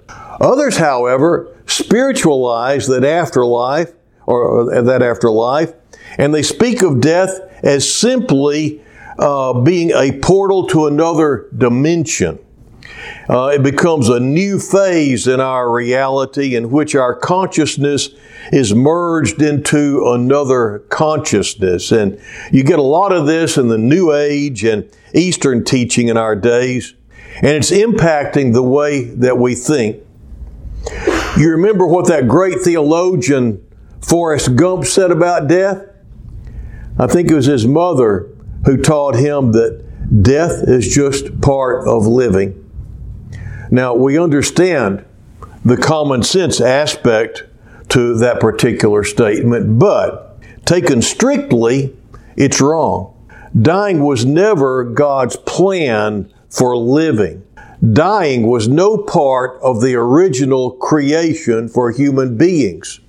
Others, 0.40 0.76
however, 0.76 1.54
spiritualize 1.66 2.86
that 2.86 3.04
afterlife 3.04 3.92
or 4.26 4.82
that 4.82 5.02
afterlife, 5.02 5.72
and 6.18 6.34
they 6.34 6.42
speak 6.42 6.82
of 6.82 7.00
death 7.00 7.40
as 7.62 7.90
simply 7.92 8.82
uh, 9.18 9.52
being 9.60 9.90
a 9.90 10.18
portal 10.20 10.66
to 10.68 10.86
another 10.86 11.48
dimension. 11.56 12.38
Uh, 13.28 13.52
it 13.54 13.62
becomes 13.62 14.08
a 14.08 14.20
new 14.20 14.58
phase 14.58 15.26
in 15.26 15.40
our 15.40 15.70
reality 15.70 16.54
in 16.54 16.70
which 16.70 16.94
our 16.94 17.14
consciousness 17.14 18.10
is 18.52 18.74
merged 18.74 19.42
into 19.42 20.06
another 20.06 20.80
consciousness. 20.90 21.90
And 21.90 22.20
you 22.52 22.62
get 22.62 22.78
a 22.78 22.82
lot 22.82 23.12
of 23.12 23.26
this 23.26 23.56
in 23.56 23.68
the 23.68 23.78
New 23.78 24.12
Age 24.12 24.64
and 24.64 24.88
Eastern 25.14 25.64
teaching 25.64 26.08
in 26.08 26.16
our 26.16 26.36
days, 26.36 26.94
and 27.36 27.48
it's 27.48 27.70
impacting 27.70 28.52
the 28.52 28.62
way 28.62 29.04
that 29.04 29.38
we 29.38 29.54
think. 29.54 30.02
You 31.36 31.50
remember 31.50 31.86
what 31.86 32.06
that 32.08 32.28
great 32.28 32.60
theologian 32.60 33.62
Forrest 34.00 34.54
Gump 34.56 34.84
said 34.84 35.10
about 35.10 35.48
death? 35.48 35.84
I 36.98 37.06
think 37.06 37.30
it 37.30 37.34
was 37.34 37.46
his 37.46 37.66
mother 37.66 38.30
who 38.64 38.76
taught 38.76 39.16
him 39.16 39.52
that 39.52 40.22
death 40.22 40.62
is 40.66 40.88
just 40.88 41.40
part 41.40 41.86
of 41.86 42.06
living. 42.06 42.65
Now, 43.70 43.94
we 43.94 44.18
understand 44.18 45.04
the 45.64 45.76
common 45.76 46.22
sense 46.22 46.60
aspect 46.60 47.44
to 47.88 48.16
that 48.18 48.40
particular 48.40 49.04
statement, 49.04 49.78
but 49.78 50.38
taken 50.64 51.02
strictly, 51.02 51.96
it's 52.36 52.60
wrong. 52.60 53.12
Dying 53.60 54.04
was 54.04 54.24
never 54.24 54.84
God's 54.84 55.36
plan 55.36 56.32
for 56.50 56.76
living. 56.76 57.42
Dying 57.92 58.46
was 58.46 58.68
no 58.68 58.96
part 58.98 59.60
of 59.60 59.80
the 59.80 59.94
original 59.94 60.72
creation 60.72 61.68
for 61.68 61.90
human 61.90 62.36
beings. 62.36 63.00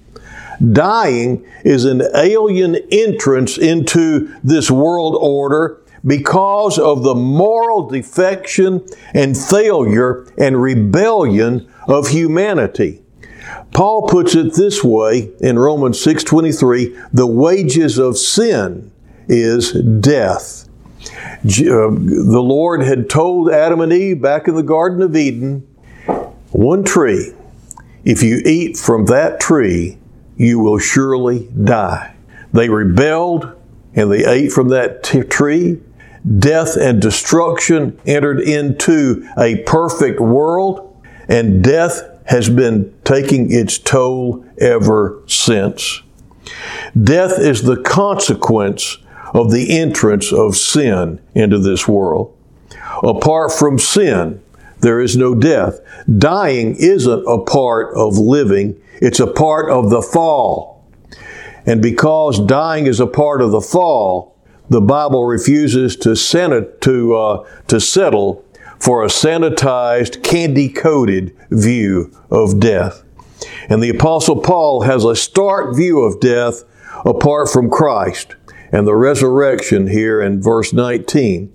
Dying 0.72 1.46
is 1.64 1.86
an 1.86 2.02
alien 2.16 2.76
entrance 2.92 3.58
into 3.58 4.34
this 4.44 4.72
world 4.72 5.16
order 5.20 5.80
because 6.06 6.78
of 6.78 7.04
the 7.04 7.16
moral 7.16 7.90
defection 7.90 8.86
and 9.14 9.38
failure 9.38 10.28
and 10.38 10.62
rebellion 10.62 11.68
of 11.88 12.10
humanity. 12.10 13.02
Paul 13.74 14.08
puts 14.08 14.36
it 14.36 14.54
this 14.54 14.84
way 14.84 15.32
in 15.40 15.60
Romans 15.60 16.00
6:23, 16.00 16.96
the 17.14 17.28
wages 17.28 17.98
of 17.98 18.18
sin 18.18 18.92
is 19.28 19.72
death. 19.72 20.68
Uh, 21.44 21.92
the 21.92 22.44
Lord 22.44 22.84
had 22.84 23.10
told 23.10 23.52
Adam 23.52 23.82
and 23.82 23.94
Eve 23.94 24.22
back 24.22 24.48
in 24.48 24.56
the 24.56 24.64
Garden 24.64 25.02
of 25.02 25.16
Eden, 25.16 25.64
one 26.52 26.84
tree, 26.84 27.34
if 28.04 28.24
you 28.24 28.42
eat 28.46 28.78
from 28.78 29.06
that 29.06 29.40
tree, 29.40 29.98
you 30.38 30.60
will 30.60 30.80
surely 30.80 31.50
die. 31.64 32.14
They 32.54 32.70
rebelled 32.70 33.52
and 33.96 34.12
they 34.12 34.26
ate 34.26 34.52
from 34.52 34.70
that 34.70 35.04
t- 35.04 35.24
tree 35.24 35.80
death 36.40 36.76
and 36.76 37.02
destruction 37.02 38.00
entered 38.06 38.40
into 38.40 39.28
a 39.38 39.64
perfect 39.64 40.20
world, 40.20 40.84
and 41.28 41.64
death 41.64 42.02
has 42.26 42.50
been 42.50 42.94
taking 43.04 43.52
its 43.52 43.78
toll 43.78 44.46
ever 44.60 45.22
since. 45.28 46.02
Death 47.02 47.40
is 47.40 47.64
the 47.64 47.82
consequence 47.82 48.98
of 49.34 49.52
the 49.52 49.78
entrance 49.78 50.32
of 50.32 50.56
sin 50.56 51.20
into 51.36 51.60
this 51.60 51.88
world. 51.88 52.36
Apart 53.04 53.52
from 53.52 53.80
sin, 53.80 54.42
there 54.80 55.00
is 55.00 55.18
no 55.18 55.36
death. 55.36 55.80
Dying 56.18 56.76
isn't 56.78 57.26
a 57.28 57.40
part 57.40 57.96
of 57.96 58.18
living, 58.18 58.80
it's 59.02 59.20
a 59.20 59.28
part 59.28 59.70
of 59.70 59.90
the 59.90 60.02
fall. 60.02 60.86
And 61.66 61.82
because 61.82 62.40
dying 62.46 62.88
is 62.88 63.00
a 63.00 63.08
part 63.08 63.42
of 63.42 63.52
the 63.52 63.62
fall, 63.62 64.37
the 64.70 64.82
Bible 64.82 65.26
refuses 65.26 65.96
to, 65.98 66.10
sanit- 66.10 66.82
to, 66.82 67.16
uh, 67.16 67.48
to 67.68 67.80
settle 67.80 68.46
for 68.80 69.04
a 69.04 69.08
sanitized, 69.08 70.24
candy 70.24 70.70
coated 70.70 71.36
view 71.50 72.12
of 72.30 72.60
death. 72.60 73.04
And 73.70 73.82
the 73.82 73.90
Apostle 73.90 74.42
Paul 74.42 74.82
has 74.82 75.04
a 75.04 75.16
stark 75.16 75.76
view 75.76 76.02
of 76.02 76.20
death 76.20 76.64
apart 77.06 77.50
from 77.50 77.70
Christ 77.70 78.36
and 78.72 78.86
the 78.86 78.96
resurrection 78.96 79.88
here 79.88 80.22
in 80.22 80.42
verse 80.42 80.74
19. 80.74 81.54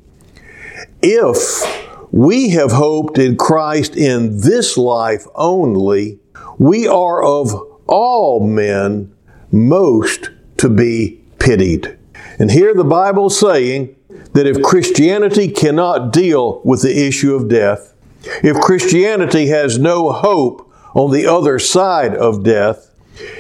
If 1.02 2.11
we 2.12 2.50
have 2.50 2.73
hoped 2.73 3.19
in 3.19 3.37
Christ 3.37 3.97
in 3.97 4.40
this 4.40 4.76
life 4.76 5.26
only, 5.35 6.19
we 6.59 6.87
are 6.87 7.23
of 7.23 7.54
all 7.87 8.47
men 8.47 9.14
most 9.50 10.31
to 10.59 10.69
be 10.69 11.21
pitied. 11.38 11.99
And 12.39 12.51
here 12.51 12.75
the 12.75 12.85
Bible 12.85 13.31
saying 13.31 13.95
that 14.33 14.47
if 14.47 14.62
Christianity 14.62 15.49
cannot 15.49 16.12
deal 16.12 16.61
with 16.65 16.83
the 16.83 17.07
issue 17.07 17.35
of 17.35 17.49
death, 17.49 17.95
if 18.43 18.61
Christianity 18.61 19.49
has 19.49 19.79
no 19.79 20.12
hope 20.12 20.71
on 20.95 21.11
the 21.11 21.27
other 21.27 21.59
side 21.59 22.15
of 22.15 22.45
death, 22.45 22.91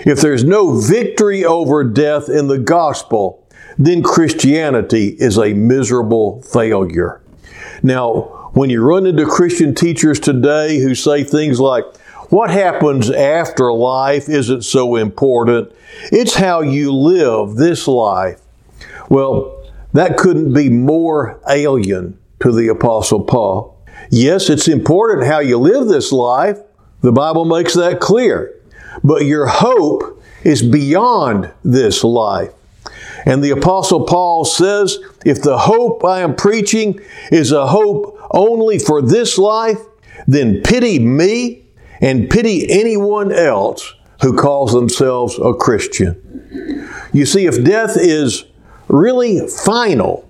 if 0.04 0.20
there's 0.20 0.44
no 0.44 0.78
victory 0.78 1.44
over 1.44 1.84
death 1.84 2.28
in 2.28 2.48
the 2.48 2.58
gospel, 2.58 3.46
then 3.78 4.02
Christianity 4.02 5.16
is 5.18 5.38
a 5.38 5.54
miserable 5.54 6.42
failure. 6.42 7.22
Now, 7.82 8.50
when 8.52 8.68
you 8.68 8.82
run 8.82 9.06
into 9.06 9.24
Christian 9.24 9.74
teachers 9.74 10.20
today 10.20 10.78
who 10.78 10.94
say 10.94 11.24
things 11.24 11.58
like, 11.58 11.84
what 12.28 12.50
happens 12.50 13.10
after 13.10 13.72
life 13.72 14.28
isn't 14.28 14.62
so 14.62 14.96
important, 14.96 15.72
it's 16.10 16.34
how 16.34 16.60
you 16.60 16.92
live 16.92 17.56
this 17.56 17.88
life. 17.88 18.41
Well, 19.12 19.62
that 19.92 20.16
couldn't 20.16 20.54
be 20.54 20.70
more 20.70 21.38
alien 21.46 22.18
to 22.40 22.50
the 22.50 22.68
Apostle 22.68 23.22
Paul. 23.24 23.78
Yes, 24.10 24.48
it's 24.48 24.68
important 24.68 25.26
how 25.26 25.40
you 25.40 25.58
live 25.58 25.86
this 25.86 26.12
life. 26.12 26.58
The 27.02 27.12
Bible 27.12 27.44
makes 27.44 27.74
that 27.74 28.00
clear. 28.00 28.58
But 29.04 29.26
your 29.26 29.46
hope 29.46 30.22
is 30.44 30.62
beyond 30.62 31.52
this 31.62 32.02
life. 32.02 32.52
And 33.26 33.44
the 33.44 33.50
Apostle 33.50 34.06
Paul 34.06 34.46
says, 34.46 34.98
if 35.26 35.42
the 35.42 35.58
hope 35.58 36.06
I 36.06 36.20
am 36.20 36.34
preaching 36.34 36.98
is 37.30 37.52
a 37.52 37.66
hope 37.66 38.18
only 38.30 38.78
for 38.78 39.02
this 39.02 39.36
life, 39.36 39.78
then 40.26 40.62
pity 40.62 40.98
me 40.98 41.66
and 42.00 42.30
pity 42.30 42.66
anyone 42.70 43.30
else 43.30 43.94
who 44.22 44.38
calls 44.38 44.72
themselves 44.72 45.38
a 45.38 45.52
Christian. 45.52 46.16
You 47.12 47.26
see, 47.26 47.44
if 47.44 47.62
death 47.62 47.98
is 47.98 48.46
really 48.88 49.46
final, 49.48 50.28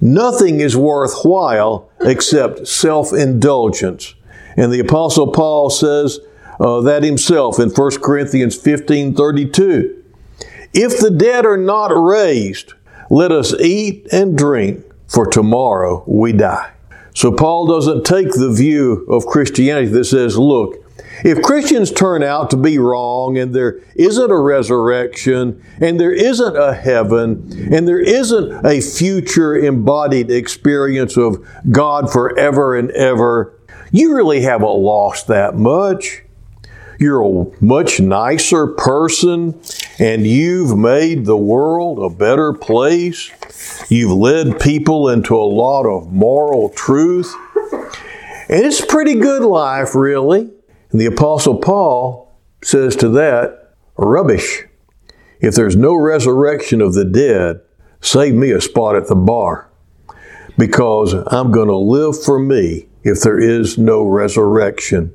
nothing 0.00 0.60
is 0.60 0.76
worthwhile 0.76 1.90
except 2.00 2.66
self 2.66 3.12
indulgence. 3.12 4.14
And 4.56 4.72
the 4.72 4.80
Apostle 4.80 5.32
Paul 5.32 5.70
says 5.70 6.20
uh, 6.60 6.80
that 6.82 7.02
himself 7.02 7.58
in 7.58 7.70
1 7.70 7.90
Corinthians 8.02 8.56
15 8.56 9.14
32. 9.14 10.02
If 10.74 10.98
the 11.00 11.10
dead 11.10 11.44
are 11.44 11.58
not 11.58 11.88
raised, 11.88 12.74
let 13.10 13.30
us 13.30 13.52
eat 13.60 14.06
and 14.10 14.38
drink, 14.38 14.84
for 15.06 15.26
tomorrow 15.26 16.02
we 16.06 16.32
die. 16.32 16.72
So 17.14 17.30
Paul 17.30 17.66
doesn't 17.66 18.04
take 18.04 18.32
the 18.32 18.50
view 18.50 19.04
of 19.08 19.26
Christianity 19.26 19.88
that 19.88 20.04
says, 20.04 20.38
look, 20.38 20.81
if 21.24 21.42
Christians 21.42 21.92
turn 21.92 22.22
out 22.22 22.50
to 22.50 22.56
be 22.56 22.78
wrong 22.78 23.38
and 23.38 23.54
there 23.54 23.80
isn't 23.94 24.30
a 24.30 24.38
resurrection 24.38 25.62
and 25.80 26.00
there 26.00 26.12
isn't 26.12 26.56
a 26.56 26.74
heaven 26.74 27.48
and 27.72 27.86
there 27.86 28.00
isn't 28.00 28.66
a 28.66 28.80
future 28.80 29.56
embodied 29.56 30.30
experience 30.30 31.16
of 31.16 31.46
God 31.70 32.12
forever 32.12 32.76
and 32.76 32.90
ever, 32.92 33.58
you 33.92 34.14
really 34.14 34.40
haven't 34.40 34.66
lost 34.68 35.28
that 35.28 35.54
much. 35.54 36.22
You're 36.98 37.22
a 37.22 37.64
much 37.64 38.00
nicer 38.00 38.66
person 38.66 39.60
and 39.98 40.26
you've 40.26 40.76
made 40.76 41.24
the 41.24 41.36
world 41.36 41.98
a 41.98 42.14
better 42.14 42.52
place. 42.52 43.30
You've 43.88 44.12
led 44.12 44.60
people 44.60 45.08
into 45.08 45.36
a 45.36 45.42
lot 45.44 45.86
of 45.86 46.12
moral 46.12 46.68
truth. 46.70 47.34
And 48.48 48.64
it's 48.66 48.80
a 48.80 48.86
pretty 48.86 49.14
good 49.14 49.42
life, 49.42 49.94
really. 49.94 50.50
And 50.92 51.00
the 51.00 51.06
Apostle 51.06 51.56
Paul 51.56 52.38
says 52.62 52.94
to 52.96 53.08
that, 53.10 53.74
rubbish. 53.96 54.64
If 55.40 55.54
there's 55.54 55.74
no 55.74 55.94
resurrection 55.94 56.80
of 56.80 56.94
the 56.94 57.04
dead, 57.04 57.60
save 58.00 58.34
me 58.34 58.50
a 58.52 58.60
spot 58.60 58.94
at 58.94 59.08
the 59.08 59.16
bar 59.16 59.68
because 60.58 61.14
I'm 61.14 61.50
going 61.50 61.68
to 61.68 61.76
live 61.76 62.22
for 62.22 62.38
me 62.38 62.86
if 63.02 63.22
there 63.22 63.40
is 63.40 63.78
no 63.78 64.04
resurrection. 64.04 65.12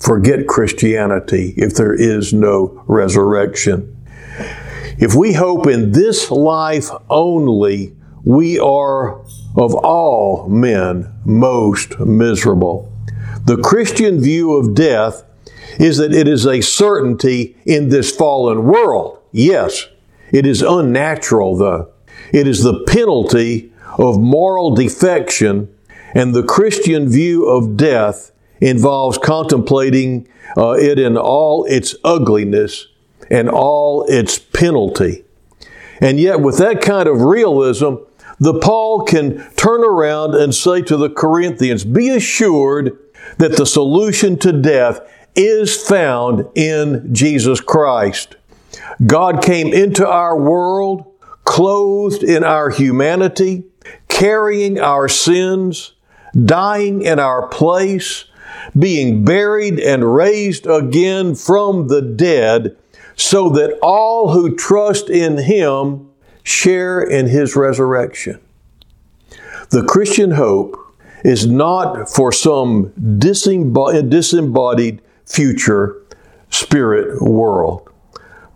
Forget 0.00 0.46
Christianity 0.46 1.52
if 1.56 1.74
there 1.74 1.94
is 1.94 2.32
no 2.32 2.82
resurrection. 2.86 3.94
If 4.98 5.14
we 5.14 5.32
hope 5.32 5.66
in 5.66 5.92
this 5.92 6.30
life 6.30 6.90
only, 7.10 7.94
we 8.24 8.58
are 8.58 9.20
of 9.56 9.74
all 9.74 10.48
men 10.48 11.12
most 11.24 11.98
miserable. 12.00 12.87
The 13.48 13.56
Christian 13.56 14.20
view 14.20 14.56
of 14.56 14.74
death 14.74 15.24
is 15.80 15.96
that 15.96 16.12
it 16.12 16.28
is 16.28 16.46
a 16.46 16.60
certainty 16.60 17.56
in 17.64 17.88
this 17.88 18.14
fallen 18.14 18.64
world. 18.64 19.20
Yes, 19.32 19.88
it 20.30 20.44
is 20.44 20.60
unnatural 20.60 21.56
though. 21.56 21.90
It 22.30 22.46
is 22.46 22.62
the 22.62 22.84
penalty 22.84 23.72
of 23.96 24.20
moral 24.20 24.74
defection, 24.74 25.74
and 26.12 26.34
the 26.34 26.42
Christian 26.42 27.08
view 27.08 27.46
of 27.46 27.78
death 27.78 28.32
involves 28.60 29.16
contemplating 29.16 30.28
uh, 30.54 30.72
it 30.72 30.98
in 30.98 31.16
all 31.16 31.64
its 31.64 31.94
ugliness 32.04 32.86
and 33.30 33.48
all 33.48 34.04
its 34.10 34.38
penalty. 34.38 35.24
And 36.02 36.20
yet, 36.20 36.42
with 36.42 36.58
that 36.58 36.82
kind 36.82 37.08
of 37.08 37.22
realism, 37.22 37.94
the 38.38 38.60
Paul 38.60 39.04
can 39.04 39.38
turn 39.56 39.82
around 39.82 40.34
and 40.34 40.54
say 40.54 40.82
to 40.82 40.98
the 40.98 41.08
Corinthians, 41.08 41.84
Be 41.84 42.10
assured 42.10 42.96
that 43.36 43.56
the 43.56 43.66
solution 43.66 44.38
to 44.38 44.52
death 44.52 45.00
is 45.36 45.76
found 45.76 46.46
in 46.54 47.14
Jesus 47.14 47.60
Christ. 47.60 48.36
God 49.06 49.42
came 49.42 49.72
into 49.72 50.06
our 50.06 50.38
world, 50.38 51.04
clothed 51.44 52.22
in 52.22 52.42
our 52.42 52.70
humanity, 52.70 53.64
carrying 54.08 54.80
our 54.80 55.08
sins, 55.08 55.92
dying 56.44 57.02
in 57.02 57.18
our 57.18 57.46
place, 57.48 58.24
being 58.78 59.24
buried 59.24 59.78
and 59.78 60.14
raised 60.14 60.66
again 60.66 61.34
from 61.34 61.88
the 61.88 62.02
dead, 62.02 62.76
so 63.16 63.48
that 63.50 63.78
all 63.82 64.32
who 64.32 64.56
trust 64.56 65.08
in 65.08 65.38
Him 65.38 66.08
share 66.42 67.00
in 67.00 67.26
His 67.26 67.56
resurrection. 67.56 68.40
The 69.70 69.84
Christian 69.84 70.32
hope 70.32 70.76
is 71.28 71.46
not 71.46 72.08
for 72.08 72.32
some 72.32 72.90
disembodied 73.18 75.02
future 75.26 76.02
spirit 76.48 77.20
world, 77.20 77.86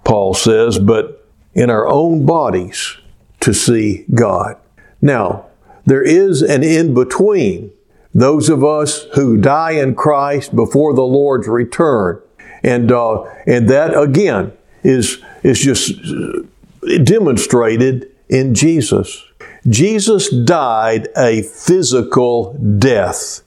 Paul 0.04 0.32
says, 0.32 0.78
but 0.78 1.28
in 1.52 1.68
our 1.68 1.86
own 1.86 2.24
bodies 2.24 2.96
to 3.40 3.52
see 3.52 4.06
God. 4.14 4.56
Now, 5.02 5.46
there 5.84 6.02
is 6.02 6.40
an 6.40 6.62
in 6.62 6.94
between 6.94 7.72
those 8.14 8.48
of 8.48 8.64
us 8.64 9.04
who 9.14 9.36
die 9.36 9.72
in 9.72 9.94
Christ 9.94 10.56
before 10.56 10.94
the 10.94 11.02
Lord's 11.02 11.48
return. 11.48 12.22
And, 12.62 12.90
uh, 12.90 13.24
and 13.46 13.68
that 13.68 13.98
again 13.98 14.52
is, 14.82 15.22
is 15.42 15.60
just 15.60 15.92
demonstrated 17.04 18.10
in 18.30 18.54
Jesus. 18.54 19.22
Jesus 19.68 20.28
died 20.28 21.08
a 21.16 21.42
physical 21.42 22.54
death. 22.54 23.42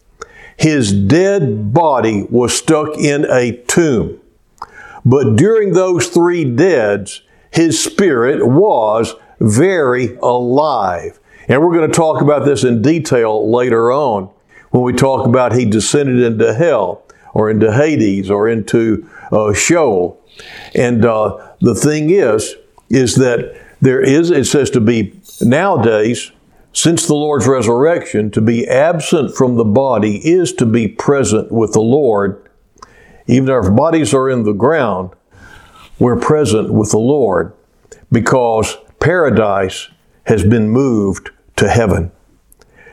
His 0.58 0.94
dead 0.94 1.74
body 1.74 2.24
was 2.30 2.58
stuck 2.58 2.98
in 2.98 3.26
a 3.30 3.58
tomb. 3.68 4.22
But 5.04 5.36
during 5.36 5.74
those 5.74 6.08
three 6.08 6.46
deads, 6.46 7.22
his 7.52 7.82
spirit 7.82 8.48
was 8.48 9.14
very 9.40 10.16
alive. 10.18 11.20
And 11.48 11.62
we're 11.62 11.76
going 11.76 11.90
to 11.90 11.96
talk 11.96 12.22
about 12.22 12.46
this 12.46 12.64
in 12.64 12.82
detail 12.82 13.52
later 13.52 13.92
on 13.92 14.30
when 14.72 14.84
we 14.84 14.94
talk 14.94 15.28
about 15.28 15.54
he 15.54 15.66
descended 15.66 16.20
into 16.20 16.54
hell 16.54 17.04
or 17.34 17.50
into 17.50 17.72
Hades 17.72 18.32
or 18.32 18.48
into 18.48 19.08
uh, 19.32 19.54
Sheol. 19.54 20.20
And 20.74 21.06
uh, 21.06 21.54
the 21.62 21.76
thing 21.76 22.10
is, 22.10 22.56
is 22.90 23.16
that 23.16 23.62
there 23.82 24.02
is, 24.02 24.32
it 24.32 24.46
says 24.46 24.70
to 24.72 24.82
be 24.82 25.14
nowadays, 25.42 26.32
since 26.74 27.08
the 27.08 27.16
Lord's 27.16 27.48
resurrection, 27.48 28.32
to 28.32 28.42
be 28.42 28.68
absent 28.68 29.36
from 29.36 29.56
the 29.56 29.66
body 29.66 30.18
is 30.28 30.52
to 30.54 30.66
be 30.66 30.88
present 30.88 31.52
with 31.52 31.74
the 31.74 31.82
Lord. 31.82 32.50
Even 33.28 33.50
if 33.50 33.54
our 33.54 33.72
bodies 33.72 34.14
are 34.14 34.30
in 34.30 34.44
the 34.44 34.54
ground, 34.54 35.12
we're 36.00 36.20
present 36.20 36.74
with 36.74 36.92
the 36.92 36.98
Lord 36.98 37.54
because 38.12 38.78
paradise 39.00 39.90
has 40.26 40.44
been 40.44 40.70
moved 40.70 41.30
to 41.56 41.70
heaven. 41.70 42.12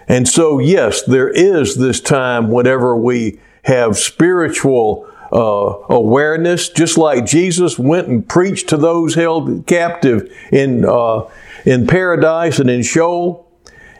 And 0.09 0.29
so, 0.29 0.59
yes, 0.59 1.03
there 1.03 1.29
is 1.29 1.77
this 1.77 2.01
time 2.01 2.51
whenever 2.51 2.97
we 2.97 3.41
have 3.65 3.97
spiritual 3.97 5.09
uh, 5.33 5.79
awareness, 5.89 6.69
just 6.69 6.99
like 6.99 7.25
Jesus 7.25 7.79
went 7.79 8.09
and 8.09 8.29
preached 8.29 8.69
to 8.69 8.77
those 8.77 9.15
held 9.15 9.67
captive 9.67 10.31
in 10.53 10.85
uh, 10.85 11.23
in 11.65 11.87
paradise 11.87 12.59
and 12.59 12.69
in 12.69 12.83
Sheol, 12.83 13.49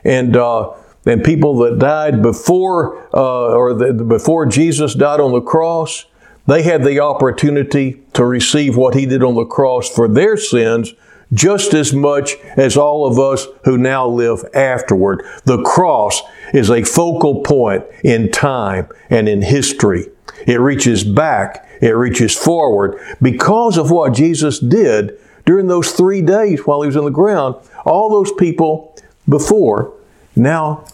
and 0.05 0.37
uh, 0.37 0.73
and 1.07 1.25
people 1.25 1.57
that 1.61 1.79
died 1.79 2.23
before 2.23 3.09
uh, 3.17 3.55
or 3.55 3.75
the, 3.75 3.93
before 3.93 4.47
Jesus 4.47 4.95
died 4.95 5.21
on 5.21 5.33
the 5.33 5.41
cross, 5.41 6.05
they 6.47 6.63
had 6.63 6.85
the 6.85 7.01
opportunity 7.01 8.03
to 8.13 8.25
receive 8.25 8.77
what 8.77 8.95
He 8.95 9.07
did 9.07 9.23
on 9.23 9.35
the 9.35 9.45
cross 9.45 9.89
for 9.89 10.09
their 10.09 10.37
sins, 10.37 10.93
just 11.33 11.73
as 11.73 11.95
much 11.95 12.35
as 12.57 12.77
all 12.77 13.07
of 13.07 13.19
us 13.19 13.47
who 13.65 13.79
now 13.79 14.07
live 14.07 14.45
afterward. 14.55 15.25
The 15.45 15.63
cross 15.63 16.21
is 16.53 16.69
a 16.69 16.85
focal 16.85 17.43
point 17.43 17.85
in 18.05 18.31
time 18.31 18.89
and 19.09 19.29
in 19.29 19.41
history. 19.41 20.09
It 20.47 20.61
reaches 20.61 21.05
back, 21.05 21.69
it 21.81 21.91
reaches 21.91 22.37
forward 22.37 22.99
because 23.21 23.77
of 23.77 23.91
what 23.91 24.15
Jesus 24.15 24.59
did 24.59 25.19
during 25.45 25.67
those 25.67 25.93
three 25.93 26.23
days 26.23 26.61
while 26.61 26.83
he 26.83 26.87
was 26.87 26.97
on 26.97 27.05
the 27.05 27.11
ground. 27.11 27.57
All 27.85 28.11
those 28.11 28.33
people 28.33 28.97
before 29.29 29.93
now 30.37 30.85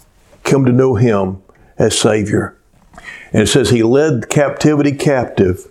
come 0.45 0.65
to 0.65 0.73
know 0.73 0.95
him 0.95 1.43
as 1.79 1.99
Savior. 1.99 2.57
And 3.33 3.43
it 3.43 3.49
says 3.49 3.71
he 3.71 3.83
led 3.83 4.29
captivity 4.29 4.93
captive. 4.93 5.69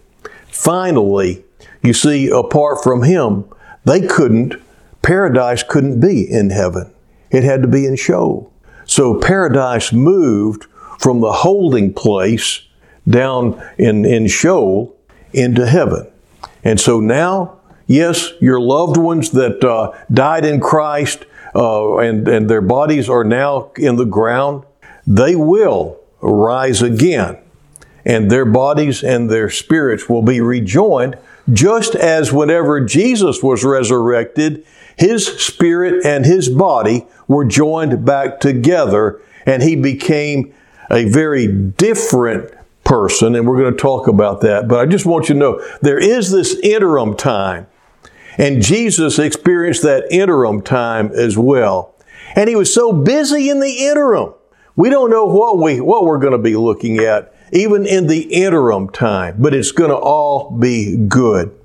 Finally, 0.48 1.44
you 1.82 1.94
see, 1.94 2.30
apart 2.30 2.84
from 2.84 3.04
him, 3.04 3.46
they 3.86 4.06
couldn't, 4.06 4.56
paradise 5.02 5.64
couldn't 5.64 6.00
be 6.00 6.30
in 6.30 6.50
heaven. 6.50 6.94
It 7.32 7.44
had 7.44 7.62
to 7.62 7.68
be 7.68 7.86
in 7.86 7.96
Sheol. 7.96 8.52
So 8.86 9.20
paradise 9.20 9.92
moved 9.92 10.66
from 11.00 11.22
the 11.22 11.32
holding 11.32 11.94
place 11.94 12.62
down 13.08 13.62
in, 13.78 14.06
in 14.06 14.28
Sheol 14.28 14.96
into 15.34 15.66
heaven. 15.66 16.08
And 16.64 16.80
so 16.80 17.00
now, 17.00 17.60
yes, 17.86 18.32
your 18.42 18.60
loved 18.60 18.98
ones 18.98 19.32
that 19.32 19.64
uh, 19.64 19.94
died 20.12 20.46
in 20.46 20.60
Christ 20.60 21.26
uh, 21.56 21.98
and, 21.98 22.28
and 22.28 22.50
their 22.50 22.62
bodies 22.62 23.10
are 23.10 23.24
now 23.24 23.72
in 23.78 23.96
the 23.96 24.06
ground, 24.06 24.66
they 25.06 25.36
will 25.36 26.00
rise 26.22 26.82
again. 26.82 27.38
And 28.06 28.30
their 28.30 28.46
bodies 28.46 29.04
and 29.04 29.30
their 29.30 29.50
spirits 29.50 30.08
will 30.08 30.22
be 30.22 30.40
rejoined, 30.40 31.18
just 31.52 31.96
as 31.96 32.32
whenever 32.32 32.82
Jesus 32.82 33.42
was 33.42 33.64
resurrected, 33.64 34.66
his 34.98 35.26
spirit 35.26 36.06
and 36.06 36.26
his 36.26 36.50
body 36.50 37.06
were 37.28 37.46
joined 37.46 38.06
back 38.06 38.40
together, 38.40 39.22
and 39.46 39.62
he 39.62 39.76
became 39.76 40.54
a 40.90 41.06
very 41.06 41.48
different 41.48 42.52
person, 42.88 43.36
and 43.36 43.46
we're 43.46 43.60
going 43.60 43.74
to 43.74 43.80
talk 43.80 44.08
about 44.08 44.42
that. 44.42 44.68
But 44.68 44.80
I 44.80 44.86
just 44.86 45.06
want 45.06 45.30
you 45.30 45.36
to 45.36 45.40
know 45.40 45.62
there 45.82 46.00
is 46.00 46.32
this 46.32 46.56
interim 46.64 47.16
time, 47.16 47.68
and 48.38 48.62
Jesus 48.62 49.20
experienced 49.20 49.84
that 49.84 50.06
interim 50.10 50.62
time 50.62 51.12
as 51.14 51.38
well. 51.38 51.94
And 52.36 52.50
he 52.50 52.56
was 52.56 52.74
so 52.74 52.94
busy 52.94 53.50
in 53.50 53.60
the 53.60 53.88
interim. 53.88 54.34
We 54.76 54.90
don't 54.90 55.10
know 55.10 55.26
what 55.26 55.58
we 55.58 55.82
what 55.82 56.06
we're 56.06 56.20
going 56.20 56.34
to 56.34 56.38
be 56.38 56.56
looking 56.56 57.00
at 57.00 57.34
even 57.52 57.86
in 57.86 58.08
the 58.08 58.22
interim 58.24 58.90
time, 58.90 59.36
but 59.40 59.54
it's 59.54 59.72
going 59.72 59.90
to 59.90 59.96
all 59.96 60.52
be 60.52 60.98
good. 61.08 61.58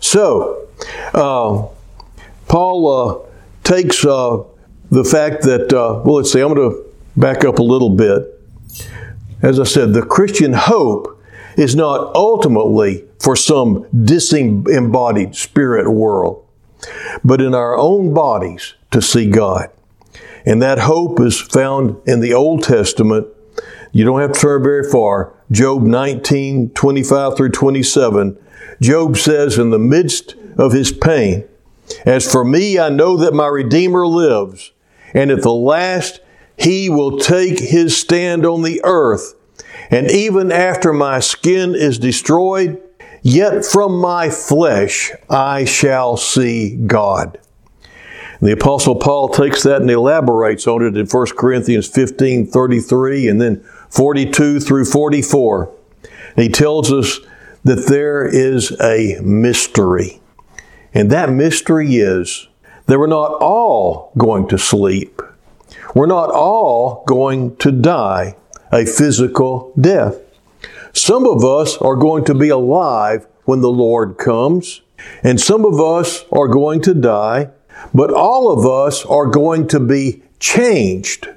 So, 0.00 0.68
uh, 1.14 1.66
Paul 2.48 2.86
uh, 2.86 3.28
takes 3.62 4.04
uh, 4.04 4.42
the 4.90 5.04
fact 5.04 5.42
that, 5.44 5.72
uh, 5.72 6.02
well, 6.04 6.16
let's 6.16 6.32
see, 6.32 6.40
I'm 6.40 6.54
going 6.54 6.70
to 6.70 6.84
back 7.16 7.44
up 7.44 7.58
a 7.58 7.62
little 7.62 7.90
bit. 7.90 8.30
As 9.44 9.60
I 9.60 9.64
said, 9.64 9.92
the 9.92 10.00
Christian 10.00 10.54
hope 10.54 11.22
is 11.58 11.76
not 11.76 12.16
ultimately 12.16 13.04
for 13.20 13.36
some 13.36 13.86
disembodied 13.92 15.36
spirit 15.36 15.90
world, 15.90 16.42
but 17.22 17.42
in 17.42 17.54
our 17.54 17.76
own 17.76 18.14
bodies 18.14 18.72
to 18.90 19.02
see 19.02 19.28
God. 19.28 19.68
And 20.46 20.62
that 20.62 20.78
hope 20.78 21.20
is 21.20 21.38
found 21.38 22.00
in 22.06 22.20
the 22.20 22.32
Old 22.32 22.62
Testament. 22.62 23.26
You 23.92 24.06
don't 24.06 24.22
have 24.22 24.32
to 24.32 24.40
turn 24.40 24.62
very 24.62 24.90
far. 24.90 25.34
Job 25.50 25.82
19, 25.82 26.70
25 26.70 27.36
through 27.36 27.50
27. 27.50 28.38
Job 28.80 29.18
says, 29.18 29.58
in 29.58 29.68
the 29.68 29.78
midst 29.78 30.36
of 30.56 30.72
his 30.72 30.90
pain, 30.90 31.44
As 32.06 32.30
for 32.30 32.46
me, 32.46 32.78
I 32.78 32.88
know 32.88 33.18
that 33.18 33.34
my 33.34 33.48
Redeemer 33.48 34.06
lives, 34.06 34.72
and 35.12 35.30
at 35.30 35.42
the 35.42 35.52
last 35.52 36.20
he 36.56 36.88
will 36.88 37.18
take 37.18 37.58
his 37.58 37.96
stand 37.96 38.46
on 38.46 38.62
the 38.62 38.80
earth. 38.84 39.34
And 39.90 40.10
even 40.10 40.50
after 40.50 40.92
my 40.92 41.20
skin 41.20 41.74
is 41.74 41.98
destroyed, 41.98 42.80
yet 43.22 43.64
from 43.64 43.98
my 43.98 44.30
flesh 44.30 45.12
I 45.28 45.64
shall 45.64 46.16
see 46.16 46.76
God. 46.76 47.38
The 48.40 48.52
Apostle 48.52 48.96
Paul 48.96 49.28
takes 49.28 49.62
that 49.62 49.80
and 49.80 49.90
elaborates 49.90 50.66
on 50.66 50.82
it 50.82 50.96
in 50.96 51.06
1 51.06 51.26
Corinthians 51.36 51.86
15 51.88 52.46
33 52.46 53.28
and 53.28 53.40
then 53.40 53.64
42 53.88 54.60
through 54.60 54.84
44. 54.84 55.72
he 56.36 56.48
tells 56.48 56.92
us 56.92 57.20
that 57.62 57.86
there 57.88 58.26
is 58.26 58.78
a 58.80 59.18
mystery. 59.22 60.20
And 60.92 61.10
that 61.10 61.30
mystery 61.30 61.96
is 61.96 62.48
that 62.86 62.98
we're 62.98 63.06
not 63.06 63.32
all 63.40 64.12
going 64.18 64.48
to 64.48 64.58
sleep. 64.58 65.22
We're 65.94 66.06
not 66.06 66.30
all 66.30 67.04
going 67.06 67.56
to 67.58 67.70
die 67.70 68.36
a 68.72 68.84
physical 68.84 69.72
death. 69.80 70.16
Some 70.92 71.26
of 71.26 71.44
us 71.44 71.76
are 71.78 71.96
going 71.96 72.24
to 72.24 72.34
be 72.34 72.48
alive 72.48 73.26
when 73.44 73.60
the 73.60 73.70
Lord 73.70 74.18
comes, 74.18 74.82
and 75.22 75.40
some 75.40 75.64
of 75.64 75.80
us 75.80 76.24
are 76.32 76.48
going 76.48 76.82
to 76.82 76.94
die, 76.94 77.50
but 77.92 78.12
all 78.12 78.50
of 78.50 78.66
us 78.66 79.04
are 79.06 79.26
going 79.26 79.68
to 79.68 79.80
be 79.80 80.22
changed. 80.40 81.28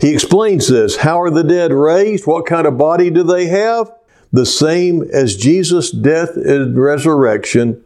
He 0.00 0.12
explains 0.12 0.68
this. 0.68 0.96
How 0.96 1.20
are 1.20 1.30
the 1.30 1.44
dead 1.44 1.72
raised? 1.72 2.26
What 2.26 2.46
kind 2.46 2.66
of 2.66 2.78
body 2.78 3.10
do 3.10 3.22
they 3.22 3.46
have? 3.46 3.92
The 4.32 4.46
same 4.46 5.02
as 5.12 5.36
Jesus' 5.36 5.90
death 5.90 6.36
and 6.36 6.76
resurrection, 6.76 7.82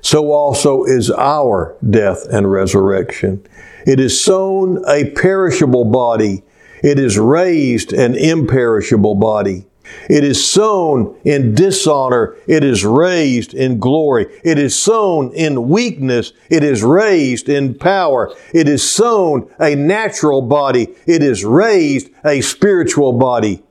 so 0.00 0.32
also 0.32 0.84
is 0.84 1.10
our 1.10 1.76
death 1.88 2.26
and 2.30 2.50
resurrection. 2.50 3.46
It 3.86 4.00
is 4.00 4.22
sown 4.22 4.82
a 4.88 5.10
perishable 5.10 5.84
body. 5.84 6.42
It 6.82 6.98
is 6.98 7.18
raised 7.18 7.92
an 7.92 8.14
imperishable 8.14 9.14
body. 9.14 9.66
It 10.08 10.24
is 10.24 10.46
sown 10.46 11.16
in 11.24 11.54
dishonor. 11.54 12.36
It 12.46 12.64
is 12.64 12.84
raised 12.84 13.54
in 13.54 13.78
glory. 13.78 14.26
It 14.44 14.58
is 14.58 14.80
sown 14.80 15.32
in 15.34 15.68
weakness. 15.68 16.32
It 16.50 16.64
is 16.64 16.82
raised 16.82 17.48
in 17.48 17.74
power. 17.74 18.34
It 18.54 18.68
is 18.68 18.88
sown 18.88 19.50
a 19.58 19.74
natural 19.74 20.42
body. 20.42 20.88
It 21.06 21.22
is 21.22 21.44
raised 21.44 22.10
a 22.24 22.40
spiritual 22.40 23.12
body. 23.14 23.62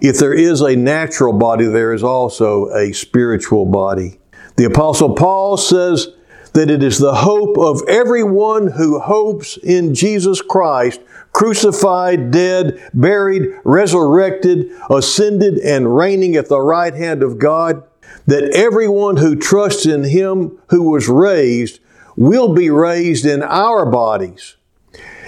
If 0.00 0.18
there 0.18 0.34
is 0.34 0.60
a 0.60 0.76
natural 0.76 1.32
body, 1.32 1.66
there 1.66 1.92
is 1.92 2.04
also 2.04 2.68
a 2.68 2.92
spiritual 2.92 3.66
body. 3.66 4.18
The 4.56 4.64
Apostle 4.64 5.14
Paul 5.14 5.56
says 5.56 6.08
that 6.52 6.70
it 6.70 6.82
is 6.82 6.98
the 6.98 7.14
hope 7.14 7.56
of 7.58 7.82
everyone 7.88 8.72
who 8.72 9.00
hopes 9.00 9.56
in 9.56 9.94
Jesus 9.94 10.42
Christ, 10.42 11.00
crucified, 11.32 12.30
dead, 12.30 12.90
buried, 12.92 13.48
resurrected, 13.64 14.70
ascended, 14.90 15.58
and 15.58 15.96
reigning 15.96 16.36
at 16.36 16.48
the 16.48 16.60
right 16.60 16.94
hand 16.94 17.22
of 17.22 17.38
God, 17.38 17.82
that 18.26 18.50
everyone 18.54 19.16
who 19.16 19.34
trusts 19.34 19.86
in 19.86 20.04
Him 20.04 20.58
who 20.68 20.90
was 20.90 21.08
raised 21.08 21.80
will 22.16 22.54
be 22.54 22.68
raised 22.68 23.24
in 23.24 23.42
our 23.42 23.86
bodies. 23.86 24.56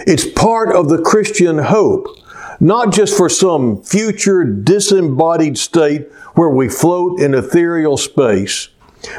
It's 0.07 0.27
part 0.27 0.75
of 0.75 0.89
the 0.89 1.01
Christian 1.01 1.59
hope, 1.59 2.07
not 2.61 2.93
just 2.93 3.17
for 3.17 3.31
some 3.31 3.83
future 3.83 4.45
disembodied 4.45 5.57
state 5.57 6.13
where 6.35 6.51
we 6.51 6.69
float 6.69 7.21
in 7.21 7.33
ethereal 7.33 7.97
space 7.97 8.69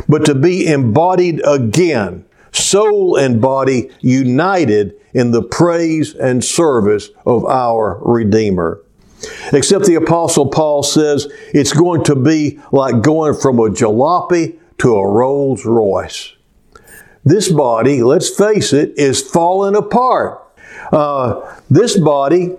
but 0.08 0.26
to 0.26 0.36
be 0.36 0.68
embodied 0.68 1.42
again, 1.46 2.26
soul 2.52 3.16
and 3.16 3.42
body 3.42 3.90
united 4.02 4.96
in 5.14 5.32
the 5.32 5.44
praise 5.44 6.14
and 6.14 6.44
service 6.44 7.10
of 7.26 7.46
our 7.46 8.00
Redeemer. 8.02 8.82
Except 9.54 9.86
the 9.86 9.96
Apostle 9.96 10.48
Paul 10.48 10.84
says 10.84 11.28
it's 11.54 11.74
going 11.74 12.04
to 12.04 12.16
be 12.16 12.60
like 12.72 13.02
going 13.02 13.34
from 13.34 13.60
a 13.60 13.70
jalopy 13.70 14.58
to 14.80 14.96
a 14.96 15.08
Rolls 15.08 15.66
Royce. 15.66 16.34
This 17.24 17.52
body, 17.52 18.04
let's 18.04 18.30
face 18.30 18.72
it, 18.72 18.94
is 18.98 19.22
falling 19.22 19.76
apart. 19.76 20.42
Uh, 20.92 21.60
this 21.70 21.98
body 21.98 22.56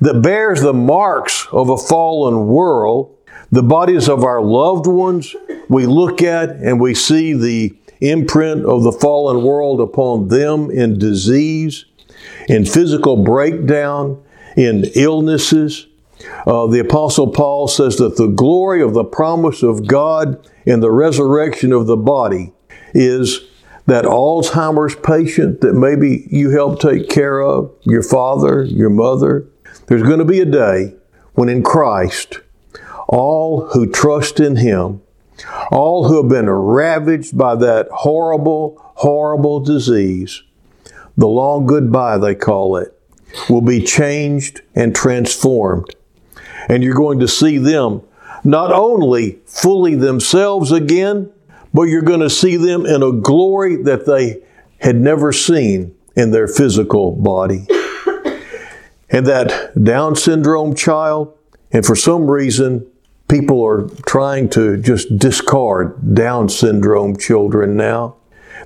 that 0.00 0.22
bears 0.22 0.62
the 0.62 0.72
marks 0.72 1.46
of 1.52 1.68
a 1.68 1.76
fallen 1.76 2.48
world 2.48 3.16
the 3.50 3.62
bodies 3.62 4.08
of 4.08 4.24
our 4.24 4.40
loved 4.40 4.86
ones 4.86 5.34
we 5.68 5.86
look 5.86 6.22
at 6.22 6.50
and 6.50 6.80
we 6.80 6.94
see 6.94 7.32
the 7.32 7.76
imprint 8.00 8.64
of 8.64 8.82
the 8.82 8.92
fallen 8.92 9.42
world 9.42 9.80
upon 9.80 10.28
them 10.28 10.70
in 10.70 10.98
disease, 10.98 11.84
in 12.48 12.64
physical 12.64 13.22
breakdown, 13.22 14.22
in 14.56 14.84
illnesses. 14.94 15.86
Uh, 16.46 16.66
the 16.66 16.80
Apostle 16.80 17.28
Paul 17.28 17.68
says 17.68 17.96
that 17.96 18.16
the 18.16 18.26
glory 18.26 18.82
of 18.82 18.94
the 18.94 19.04
promise 19.04 19.62
of 19.62 19.86
God 19.86 20.46
in 20.66 20.80
the 20.80 20.90
resurrection 20.90 21.72
of 21.72 21.86
the 21.86 21.96
body 21.96 22.52
is 22.94 23.40
that 23.86 24.04
Alzheimer's 24.04 24.94
patient 24.96 25.62
that 25.62 25.74
maybe 25.74 26.26
you 26.30 26.50
help 26.50 26.80
take 26.80 27.08
care 27.08 27.40
of, 27.40 27.72
your 27.82 28.02
father, 28.02 28.64
your 28.64 28.90
mother. 28.90 29.46
There's 29.86 30.02
going 30.02 30.18
to 30.18 30.24
be 30.24 30.40
a 30.40 30.44
day 30.44 30.94
when 31.34 31.48
in 31.48 31.62
Christ, 31.62 32.40
all 33.10 33.66
who 33.66 33.86
trust 33.86 34.40
in 34.40 34.56
Him 34.56 35.02
all 35.70 36.08
who 36.08 36.22
have 36.22 36.28
been 36.28 36.48
ravaged 36.48 37.36
by 37.36 37.54
that 37.56 37.88
horrible, 37.90 38.80
horrible 38.96 39.60
disease, 39.60 40.42
the 41.16 41.28
long 41.28 41.66
goodbye, 41.66 42.18
they 42.18 42.34
call 42.34 42.76
it, 42.76 42.96
will 43.48 43.60
be 43.60 43.82
changed 43.82 44.62
and 44.74 44.94
transformed. 44.94 45.94
And 46.68 46.82
you're 46.82 46.94
going 46.94 47.20
to 47.20 47.28
see 47.28 47.58
them 47.58 48.02
not 48.44 48.72
only 48.72 49.38
fully 49.46 49.94
themselves 49.94 50.72
again, 50.72 51.30
but 51.72 51.82
you're 51.82 52.02
going 52.02 52.20
to 52.20 52.30
see 52.30 52.56
them 52.56 52.86
in 52.86 53.02
a 53.02 53.12
glory 53.12 53.76
that 53.76 54.06
they 54.06 54.42
had 54.78 54.96
never 54.96 55.32
seen 55.32 55.94
in 56.16 56.30
their 56.30 56.48
physical 56.48 57.12
body. 57.12 57.66
And 59.12 59.26
that 59.26 59.72
Down 59.82 60.16
syndrome 60.16 60.74
child, 60.74 61.36
and 61.72 61.84
for 61.84 61.96
some 61.96 62.30
reason, 62.30 62.89
people 63.30 63.64
are 63.64 63.88
trying 64.06 64.48
to 64.50 64.76
just 64.76 65.16
discard 65.16 66.14
Down 66.14 66.48
syndrome 66.48 67.16
children 67.16 67.76
now. 67.76 68.16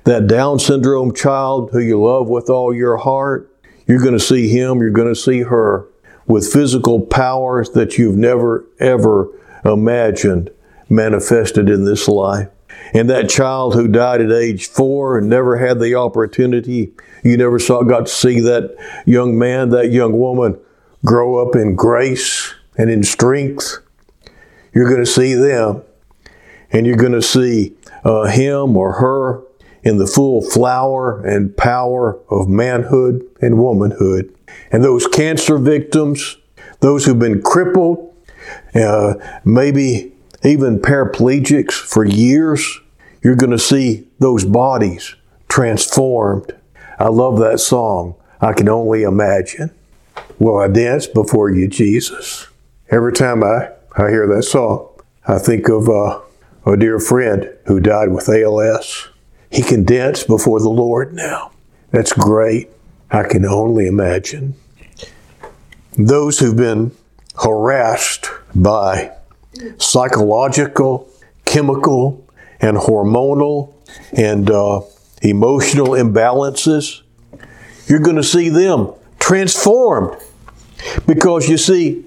That 0.05 0.27
Down 0.27 0.59
syndrome 0.59 1.13
child 1.13 1.69
who 1.71 1.79
you 1.79 2.03
love 2.03 2.27
with 2.27 2.49
all 2.49 2.73
your 2.73 2.97
heart, 2.97 3.49
you're 3.87 4.01
going 4.01 4.17
to 4.17 4.19
see 4.19 4.49
him, 4.49 4.79
you're 4.79 4.89
going 4.89 5.13
to 5.13 5.15
see 5.15 5.41
her 5.41 5.87
with 6.27 6.51
physical 6.51 7.01
powers 7.01 7.69
that 7.71 7.97
you've 7.97 8.17
never 8.17 8.65
ever 8.79 9.29
imagined 9.63 10.49
manifested 10.89 11.69
in 11.69 11.85
this 11.85 12.07
life. 12.07 12.49
And 12.93 13.09
that 13.09 13.29
child 13.29 13.75
who 13.75 13.87
died 13.87 14.21
at 14.21 14.31
age 14.31 14.67
four 14.67 15.17
and 15.17 15.29
never 15.29 15.57
had 15.57 15.79
the 15.79 15.95
opportunity, 15.95 16.93
you 17.23 17.37
never 17.37 17.59
saw, 17.59 17.83
got 17.83 18.07
to 18.07 18.11
see 18.11 18.39
that 18.41 18.75
young 19.05 19.37
man, 19.37 19.69
that 19.69 19.91
young 19.91 20.17
woman 20.17 20.59
grow 21.03 21.37
up 21.37 21.55
in 21.55 21.75
grace 21.75 22.53
and 22.77 22.89
in 22.89 23.03
strength. 23.03 23.79
You're 24.75 24.89
going 24.89 25.03
to 25.03 25.09
see 25.09 25.33
them, 25.33 25.81
and 26.69 26.85
you're 26.85 26.97
going 26.97 27.13
to 27.13 27.21
see 27.21 27.73
uh, 28.03 28.25
him 28.25 28.77
or 28.77 28.93
her 28.93 29.41
in 29.83 29.97
the 29.97 30.05
full 30.05 30.41
flower 30.41 31.25
and 31.25 31.55
power 31.55 32.19
of 32.29 32.49
manhood 32.49 33.25
and 33.41 33.57
womanhood. 33.57 34.35
And 34.71 34.83
those 34.83 35.07
cancer 35.07 35.57
victims, 35.57 36.37
those 36.81 37.05
who've 37.05 37.17
been 37.17 37.41
crippled, 37.41 38.13
uh, 38.75 39.13
maybe 39.45 40.11
even 40.43 40.79
paraplegics 40.79 41.73
for 41.73 42.03
years, 42.03 42.79
you're 43.23 43.35
going 43.35 43.51
to 43.51 43.59
see 43.59 44.07
those 44.19 44.43
bodies 44.43 45.15
transformed. 45.47 46.53
I 46.99 47.07
love 47.07 47.39
that 47.39 47.59
song. 47.59 48.15
I 48.41 48.53
can 48.53 48.67
only 48.67 49.03
imagine. 49.03 49.71
Will 50.37 50.57
I 50.57 50.67
dance 50.67 51.07
before 51.07 51.49
you, 51.49 51.67
Jesus? 51.67 52.47
Every 52.89 53.13
time 53.13 53.43
I, 53.43 53.69
I 53.97 54.09
hear 54.09 54.27
that 54.27 54.43
song, 54.43 54.89
I 55.25 55.39
think 55.39 55.69
of 55.69 55.87
uh, 55.87 56.19
a 56.65 56.75
dear 56.75 56.99
friend 56.99 57.49
who 57.65 57.79
died 57.79 58.11
with 58.11 58.27
ALS. 58.27 59.07
He 59.49 59.61
can 59.61 59.85
dance 59.85 60.25
before 60.25 60.59
the 60.59 60.69
Lord 60.69 61.13
now. 61.13 61.51
That's 61.91 62.11
great. 62.11 62.69
I 63.09 63.23
can 63.23 63.45
only 63.45 63.87
imagine. 63.87 64.55
Those 65.97 66.39
who've 66.39 66.57
been 66.57 66.91
harassed 67.41 68.29
by 68.53 69.13
psychological, 69.77 71.09
chemical, 71.45 72.27
and 72.59 72.75
hormonal 72.75 73.73
and 74.11 74.51
uh, 74.51 74.81
emotional 75.21 75.91
imbalances, 75.91 77.01
you're 77.87 77.99
going 77.99 78.17
to 78.17 78.23
see 78.23 78.49
them 78.49 78.93
transformed. 79.19 80.17
Because 81.07 81.47
you 81.47 81.57
see, 81.57 82.03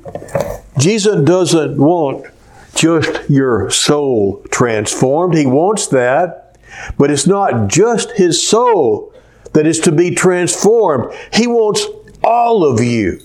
Jesus 0.78 1.24
doesn't 1.24 1.76
want 1.76 2.26
just 2.74 3.28
your 3.28 3.70
soul 3.70 4.42
transformed. 4.50 5.34
He 5.34 5.46
wants 5.46 5.88
that, 5.88 6.56
but 6.96 7.10
it's 7.10 7.26
not 7.26 7.68
just 7.68 8.12
his 8.12 8.46
soul 8.46 9.12
that 9.52 9.66
is 9.66 9.80
to 9.80 9.92
be 9.92 10.14
transformed. 10.14 11.12
He 11.32 11.46
wants 11.46 11.84
all 12.22 12.64
of 12.64 12.80
you. 12.80 13.20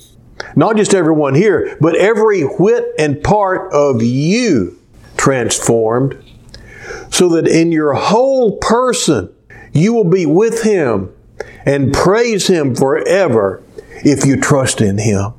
Not 0.55 0.77
just 0.77 0.93
everyone 0.93 1.35
here, 1.35 1.77
but 1.79 1.95
every 1.95 2.41
whit 2.41 2.85
and 2.97 3.23
part 3.23 3.71
of 3.71 4.01
you 4.01 4.79
transformed 5.17 6.17
so 7.11 7.29
that 7.29 7.47
in 7.47 7.71
your 7.71 7.93
whole 7.93 8.57
person 8.57 9.33
you 9.71 9.93
will 9.93 10.09
be 10.09 10.25
with 10.25 10.63
Him 10.63 11.13
and 11.65 11.93
praise 11.93 12.47
Him 12.47 12.75
forever 12.75 13.63
if 14.03 14.25
you 14.25 14.39
trust 14.39 14.81
in 14.81 14.97
Him. 14.97 15.33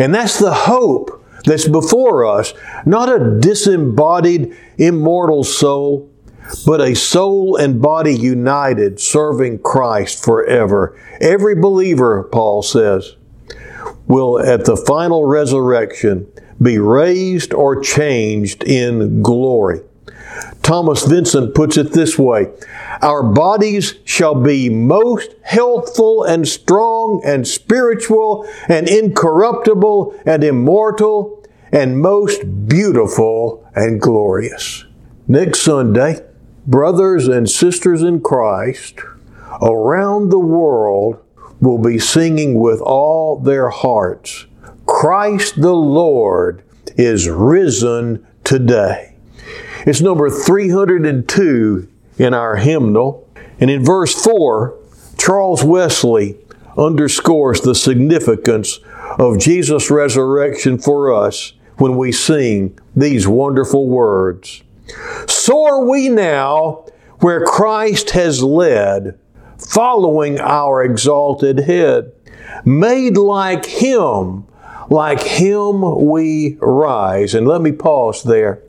And 0.00 0.14
that's 0.14 0.38
the 0.38 0.54
hope 0.54 1.22
that's 1.44 1.68
before 1.68 2.24
us, 2.24 2.54
not 2.86 3.08
a 3.10 3.38
disembodied, 3.38 4.56
immortal 4.78 5.44
soul, 5.44 6.10
but 6.64 6.80
a 6.80 6.94
soul 6.94 7.56
and 7.56 7.82
body 7.82 8.14
united 8.14 8.98
serving 8.98 9.58
Christ 9.58 10.24
forever. 10.24 10.98
Every 11.20 11.54
believer, 11.54 12.22
Paul 12.32 12.62
says, 12.62 13.14
will 14.06 14.40
at 14.40 14.64
the 14.64 14.76
final 14.76 15.26
resurrection 15.26 16.26
be 16.62 16.78
raised 16.78 17.52
or 17.52 17.82
changed 17.82 18.64
in 18.64 19.20
glory. 19.20 19.82
Thomas 20.62 21.04
Vincent 21.04 21.54
puts 21.54 21.76
it 21.76 21.92
this 21.92 22.18
way 22.18 22.48
Our 23.02 23.22
bodies 23.22 23.94
shall 24.04 24.34
be 24.34 24.68
most 24.68 25.34
healthful 25.42 26.24
and 26.24 26.46
strong 26.46 27.22
and 27.24 27.46
spiritual 27.46 28.48
and 28.68 28.88
incorruptible 28.88 30.20
and 30.26 30.44
immortal 30.44 31.44
and 31.72 32.00
most 32.00 32.68
beautiful 32.68 33.66
and 33.74 34.00
glorious. 34.00 34.84
Next 35.28 35.60
Sunday, 35.60 36.24
brothers 36.66 37.28
and 37.28 37.48
sisters 37.48 38.02
in 38.02 38.20
Christ 38.20 39.00
around 39.62 40.30
the 40.30 40.38
world 40.38 41.22
will 41.60 41.78
be 41.78 41.98
singing 41.98 42.58
with 42.58 42.80
all 42.80 43.38
their 43.38 43.68
hearts 43.68 44.46
Christ 44.90 45.62
the 45.62 45.72
Lord 45.72 46.64
is 46.96 47.28
risen 47.28 48.26
today. 48.42 49.09
It's 49.86 50.00
number 50.00 50.28
302 50.28 51.88
in 52.18 52.34
our 52.34 52.56
hymnal. 52.56 53.28
And 53.58 53.70
in 53.70 53.84
verse 53.84 54.14
4, 54.22 54.76
Charles 55.16 55.64
Wesley 55.64 56.36
underscores 56.76 57.60
the 57.60 57.74
significance 57.74 58.80
of 59.18 59.38
Jesus' 59.38 59.90
resurrection 59.90 60.78
for 60.78 61.12
us 61.12 61.54
when 61.76 61.96
we 61.96 62.12
sing 62.12 62.78
these 62.94 63.26
wonderful 63.26 63.86
words. 63.86 64.62
Soar 65.26 65.88
we 65.88 66.08
now 66.08 66.84
where 67.20 67.44
Christ 67.44 68.10
has 68.10 68.42
led 68.42 69.18
following 69.58 70.40
our 70.40 70.82
exalted 70.82 71.60
head. 71.60 72.12
Made 72.64 73.16
like 73.16 73.64
Him, 73.66 74.46
like 74.88 75.22
Him 75.22 76.06
we 76.06 76.56
rise. 76.60 77.34
And 77.34 77.46
let 77.46 77.60
me 77.60 77.72
pause 77.72 78.22
there. 78.22 78.62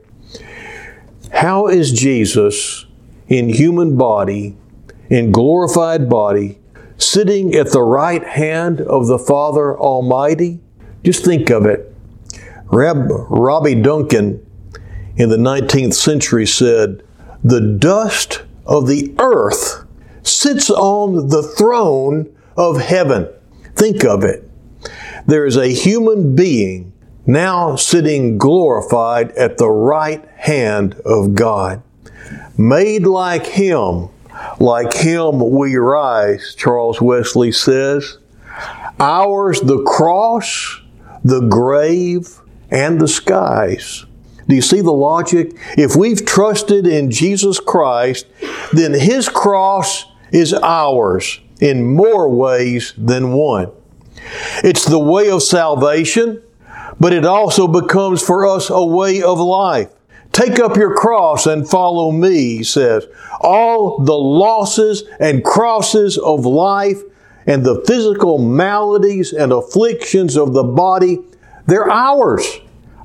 How 1.32 1.68
is 1.68 1.92
Jesus 1.92 2.86
in 3.28 3.50
human 3.50 3.98
body, 3.98 4.56
in 5.10 5.32
glorified 5.32 6.10
body, 6.10 6.60
sitting 6.98 7.56
at 7.56 7.72
the 7.72 7.82
right 7.82 8.24
hand 8.24 8.82
of 8.82 9.08
the 9.08 9.18
Father 9.18 9.78
Almighty? 9.78 10.60
Just 11.04 11.26
think 11.26 11.50
of 11.50 11.66
it. 11.66 11.94
Reb, 12.66 13.10
Rabbi 13.10 13.76
Duncan 13.76 14.46
in 15.16 15.30
the 15.30 15.38
19th 15.38 15.94
century 15.94 16.46
said, 16.46 17.04
The 17.44 17.62
dust 17.62 18.44
of 18.66 18.88
the 18.88 19.14
earth 19.20 19.86
sits 20.24 20.70
on 20.70 21.30
the 21.30 21.44
throne 21.44 22.36
of 22.56 22.82
heaven. 22.82 23.28
Think 23.76 24.04
of 24.04 24.24
it. 24.24 24.50
There 25.26 25.46
is 25.46 25.58
a 25.58 25.68
human 25.68 26.36
being 26.36 26.91
now 27.26 27.76
sitting 27.76 28.38
glorified 28.38 29.32
at 29.34 29.58
the 29.58 29.70
right 29.70 30.28
hand 30.38 30.96
of 31.06 31.36
God. 31.36 31.82
Made 32.58 33.06
like 33.06 33.46
Him, 33.46 34.10
like 34.60 34.94
Him 34.94 35.50
we 35.52 35.76
rise, 35.76 36.56
Charles 36.56 37.02
Wesley 37.02 37.52
says. 37.52 38.18
Ours 39.00 39.62
the 39.62 39.82
cross, 39.84 40.82
the 41.24 41.42
grave, 41.42 42.40
and 42.70 43.00
the 43.00 43.08
skies. 43.08 44.06
Do 44.48 44.56
you 44.56 44.62
see 44.62 44.82
the 44.82 44.92
logic? 44.92 45.54
If 45.78 45.96
we've 45.96 46.26
trusted 46.26 46.86
in 46.86 47.12
Jesus 47.12 47.60
Christ, 47.60 48.28
then 48.74 48.94
His 48.94 49.30
cross 49.30 50.06
is 50.32 50.54
ours 50.54 51.40
in 51.60 51.86
more 51.86 52.30
ways 52.30 52.94
than 52.98 53.34
one. 53.34 53.72
It's 54.64 54.86
the 54.86 55.00
way 55.00 55.30
of 55.30 55.44
salvation, 55.44 56.42
but 57.02 57.14
it 57.14 57.26
also 57.26 57.68
becomes 57.68 58.22
for 58.22 58.46
us 58.46 58.70
a 58.70 58.86
way 58.86 59.24
of 59.24 59.40
life. 59.40 59.90
Take 60.32 60.60
up 60.60 60.78
your 60.78 60.94
cross 60.94 61.48
and 61.48 61.68
follow 61.68 62.12
me, 62.12 62.58
he 62.58 62.64
says. 62.64 63.08
All 63.42 63.98
the 63.98 64.14
losses 64.14 65.04
and 65.20 65.44
crosses 65.44 66.20
of 66.20 66.46
life 66.46 67.02
and 67.48 67.66
the 67.66 67.84
physical 67.88 68.38
maladies 68.38 69.34
and 69.34 69.52
afflictions 69.52 70.38
of 70.38 70.54
the 70.54 70.64
body, 70.64 71.18
they're 71.66 71.90
ours. 71.90 72.46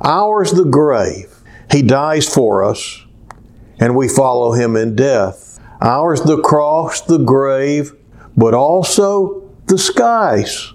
Ours 0.03 0.53
the 0.53 0.67
grave. 0.67 1.35
He 1.71 1.81
dies 1.81 2.29
for 2.29 2.63
us. 2.63 3.03
and 3.79 3.97
we 3.97 4.09
follow 4.09 4.53
him 4.53 4.77
in 4.77 4.95
death. 4.95 5.59
Ours 5.81 6.23
the 6.23 6.41
cross, 6.41 7.01
the 7.03 7.19
grave, 7.19 7.93
but 8.37 8.55
also 8.55 9.43
the 9.67 9.79
skies. 9.79 10.73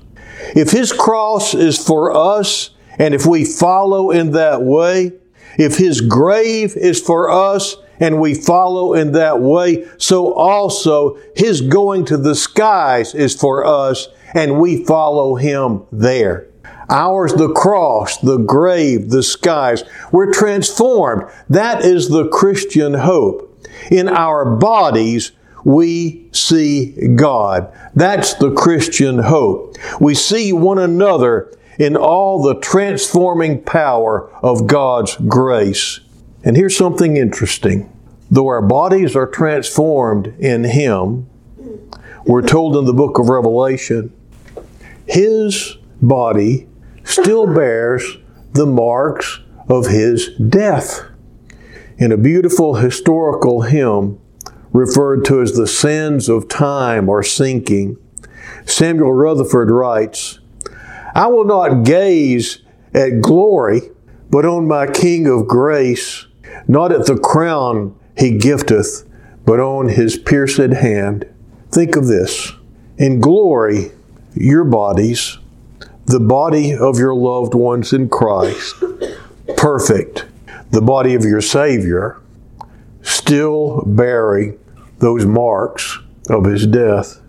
If 0.56 0.72
his 0.72 0.92
cross 0.92 1.54
is 1.54 1.78
for 1.78 2.16
us, 2.16 2.72
and 3.02 3.16
if 3.16 3.26
we 3.26 3.44
follow 3.44 4.12
in 4.12 4.34
that 4.34 4.62
way, 4.62 5.12
if 5.58 5.76
his 5.76 6.02
grave 6.02 6.78
is 6.78 7.02
for 7.02 7.32
us 7.32 7.76
and 8.00 8.22
we 8.22 8.36
follow 8.36 8.94
in 8.94 9.14
that 9.14 9.42
way, 9.42 9.88
so 9.98 10.36
also 10.36 11.18
his 11.36 11.62
going 11.62 12.06
to 12.06 12.18
the 12.18 12.36
skies 12.36 13.16
is 13.16 13.36
for 13.36 13.66
us 13.66 14.08
and 14.36 14.60
we 14.60 14.86
follow 14.86 15.34
him 15.34 15.82
there. 15.92 16.48
Ours, 16.90 17.34
the 17.34 17.52
cross, 17.52 18.18
the 18.20 18.38
grave, 18.38 19.10
the 19.10 19.24
skies. 19.24 19.84
We're 20.12 20.32
transformed. 20.32 21.24
That 21.50 21.84
is 21.84 22.08
the 22.08 22.28
Christian 22.28 22.94
hope. 22.94 23.66
In 23.90 24.10
our 24.10 24.58
bodies, 24.58 25.32
we 25.66 26.30
see 26.34 27.16
God. 27.16 27.76
That's 27.96 28.36
the 28.36 28.52
Christian 28.52 29.18
hope. 29.18 29.76
We 30.00 30.14
see 30.14 30.54
one 30.54 30.78
another 30.78 31.52
in 31.82 31.98
all 31.98 32.44
the 32.44 32.60
transforming 32.60 33.60
power 33.64 34.30
of 34.44 34.68
God's 34.68 35.16
grace. 35.28 36.00
And 36.44 36.56
here's 36.56 36.78
something 36.78 37.18
interesting. 37.18 37.92
Though 38.30 38.50
our 38.50 38.62
bodies 38.62 39.16
are 39.16 39.26
transformed 39.26 40.28
in 40.38 40.64
Him, 40.64 41.28
we're 42.24 42.44
told 42.44 42.78
in 42.78 42.86
the 42.86 42.94
book 42.94 43.18
of 43.18 43.30
Revelation, 43.30 44.14
His 45.08 45.78
body 46.00 46.70
still 47.04 47.48
bears 47.56 48.20
the 48.54 48.68
marks 48.68 49.40
of 49.68 49.88
His 49.88 50.30
death. 50.38 51.02
In 51.98 52.12
a 52.12 52.18
beautiful 52.18 52.76
historical 52.76 53.62
hymn 53.64 54.20
referred 54.72 55.26
to 55.26 55.42
as 55.42 55.54
the 55.54 55.66
sands 55.66 56.30
of 56.30 56.48
time 56.48 57.10
are 57.10 57.24
sinking, 57.24 57.98
Samuel 58.68 59.14
Rutherford 59.14 59.72
writes, 59.72 60.41
I 61.14 61.28
will 61.28 61.46
not 61.46 61.84
gaze 61.84 62.60
at 62.94 63.22
glory, 63.22 63.82
but 64.30 64.46
on 64.46 64.68
my 64.68 64.88
King 64.88 65.28
of 65.28 65.48
grace, 65.48 66.26
not 66.68 66.92
at 66.92 67.06
the 67.06 67.18
crown 67.18 67.96
he 68.18 68.38
gifteth, 68.38 69.08
but 69.46 69.60
on 69.60 69.90
his 69.90 70.18
pierced 70.18 70.60
hand. 70.60 71.26
Think 71.72 71.96
of 71.96 72.08
this. 72.08 72.52
In 72.98 73.20
glory, 73.20 73.92
your 74.36 74.64
bodies, 74.64 75.38
the 76.06 76.20
body 76.20 76.74
of 76.74 77.00
your 77.00 77.16
loved 77.16 77.54
ones 77.54 77.94
in 77.94 78.10
Christ, 78.10 78.76
perfect, 79.58 80.26
the 80.72 80.82
body 80.82 81.16
of 81.16 81.24
your 81.24 81.42
Savior, 81.42 82.20
still 83.02 83.84
bearing 83.86 84.60
those 85.00 85.26
marks 85.26 86.00
of 86.30 86.46
his 86.46 86.68
death. 86.68 87.20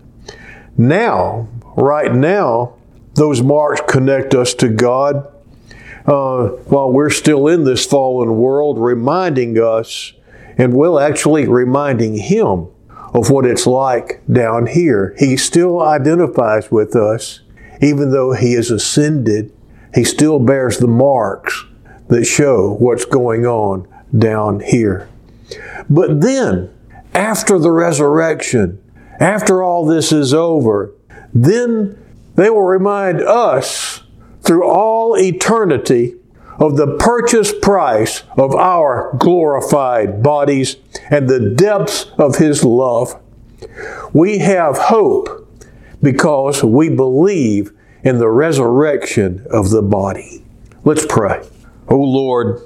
Now, 0.76 1.48
right 1.76 2.14
now, 2.14 2.74
those 3.14 3.42
marks 3.42 3.82
connect 3.88 4.34
us 4.34 4.54
to 4.54 4.68
God 4.68 5.28
uh, 6.06 6.48
while 6.48 6.90
we're 6.90 7.10
still 7.10 7.46
in 7.46 7.64
this 7.64 7.84
fallen 7.86 8.36
world, 8.36 8.78
reminding 8.78 9.58
us, 9.58 10.12
and 10.58 10.74
will 10.74 10.98
actually 10.98 11.46
reminding 11.46 12.16
Him 12.16 12.68
of 13.14 13.30
what 13.30 13.46
it's 13.46 13.66
like 13.66 14.22
down 14.30 14.66
here. 14.66 15.14
He 15.18 15.36
still 15.36 15.80
identifies 15.80 16.70
with 16.70 16.96
us, 16.96 17.40
even 17.80 18.10
though 18.10 18.32
He 18.32 18.54
is 18.54 18.70
ascended, 18.70 19.52
He 19.94 20.04
still 20.04 20.38
bears 20.38 20.78
the 20.78 20.88
marks 20.88 21.64
that 22.08 22.24
show 22.24 22.74
what's 22.78 23.04
going 23.04 23.46
on 23.46 23.86
down 24.16 24.60
here. 24.60 25.08
But 25.88 26.20
then, 26.20 26.70
after 27.14 27.58
the 27.58 27.70
resurrection, 27.70 28.82
after 29.20 29.62
all 29.62 29.86
this 29.86 30.12
is 30.12 30.32
over, 30.34 30.92
then 31.32 32.01
they 32.34 32.50
will 32.50 32.62
remind 32.62 33.20
us 33.20 34.02
through 34.42 34.64
all 34.64 35.16
eternity 35.16 36.16
of 36.58 36.76
the 36.76 36.96
purchase 36.98 37.52
price 37.52 38.22
of 38.36 38.54
our 38.54 39.14
glorified 39.18 40.22
bodies 40.22 40.76
and 41.10 41.28
the 41.28 41.50
depths 41.50 42.06
of 42.18 42.36
His 42.36 42.64
love. 42.64 43.20
We 44.12 44.38
have 44.38 44.76
hope 44.76 45.48
because 46.02 46.62
we 46.62 46.88
believe 46.88 47.72
in 48.02 48.18
the 48.18 48.28
resurrection 48.28 49.46
of 49.50 49.70
the 49.70 49.82
body. 49.82 50.44
Let's 50.84 51.06
pray. 51.06 51.46
O 51.88 51.96
oh 51.96 52.00
Lord, 52.00 52.60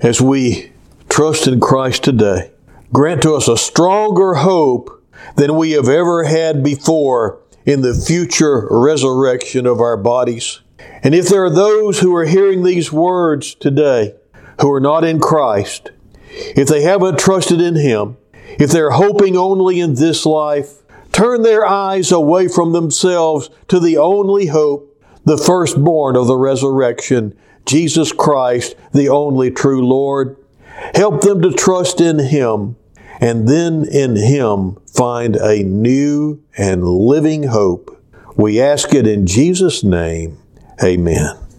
as 0.00 0.20
we 0.20 0.72
trust 1.08 1.46
in 1.46 1.60
Christ 1.60 2.04
today, 2.04 2.50
grant 2.92 3.22
to 3.22 3.34
us 3.34 3.48
a 3.48 3.56
stronger 3.56 4.34
hope 4.34 5.02
than 5.36 5.56
we 5.56 5.72
have 5.72 5.88
ever 5.88 6.24
had 6.24 6.62
before 6.62 7.40
in 7.68 7.82
the 7.82 7.92
future 7.92 8.66
resurrection 8.70 9.66
of 9.66 9.78
our 9.78 9.98
bodies. 9.98 10.60
And 11.02 11.14
if 11.14 11.28
there 11.28 11.44
are 11.44 11.54
those 11.54 12.00
who 12.00 12.16
are 12.16 12.24
hearing 12.24 12.62
these 12.64 12.90
words 12.90 13.54
today 13.54 14.14
who 14.62 14.72
are 14.72 14.80
not 14.80 15.04
in 15.04 15.20
Christ, 15.20 15.90
if 16.30 16.66
they 16.66 16.80
haven't 16.80 17.18
trusted 17.18 17.60
in 17.60 17.74
Him, 17.74 18.16
if 18.58 18.70
they're 18.70 18.92
hoping 18.92 19.36
only 19.36 19.80
in 19.80 19.96
this 19.96 20.24
life, 20.24 20.78
turn 21.12 21.42
their 21.42 21.66
eyes 21.66 22.10
away 22.10 22.48
from 22.48 22.72
themselves 22.72 23.50
to 23.68 23.78
the 23.78 23.98
only 23.98 24.46
hope, 24.46 24.98
the 25.26 25.36
firstborn 25.36 26.16
of 26.16 26.26
the 26.26 26.36
resurrection, 26.38 27.36
Jesus 27.66 28.12
Christ, 28.12 28.76
the 28.94 29.10
only 29.10 29.50
true 29.50 29.86
Lord. 29.86 30.38
Help 30.94 31.20
them 31.20 31.42
to 31.42 31.52
trust 31.52 32.00
in 32.00 32.18
Him 32.18 32.76
and 33.20 33.48
then 33.48 33.84
in 33.90 34.16
Him 34.16 34.76
find 34.86 35.36
a 35.36 35.62
new 35.62 36.42
and 36.56 36.84
living 36.84 37.44
hope. 37.44 37.94
We 38.36 38.60
ask 38.60 38.94
it 38.94 39.06
in 39.06 39.26
Jesus' 39.26 39.82
name. 39.82 40.38
Amen. 40.82 41.47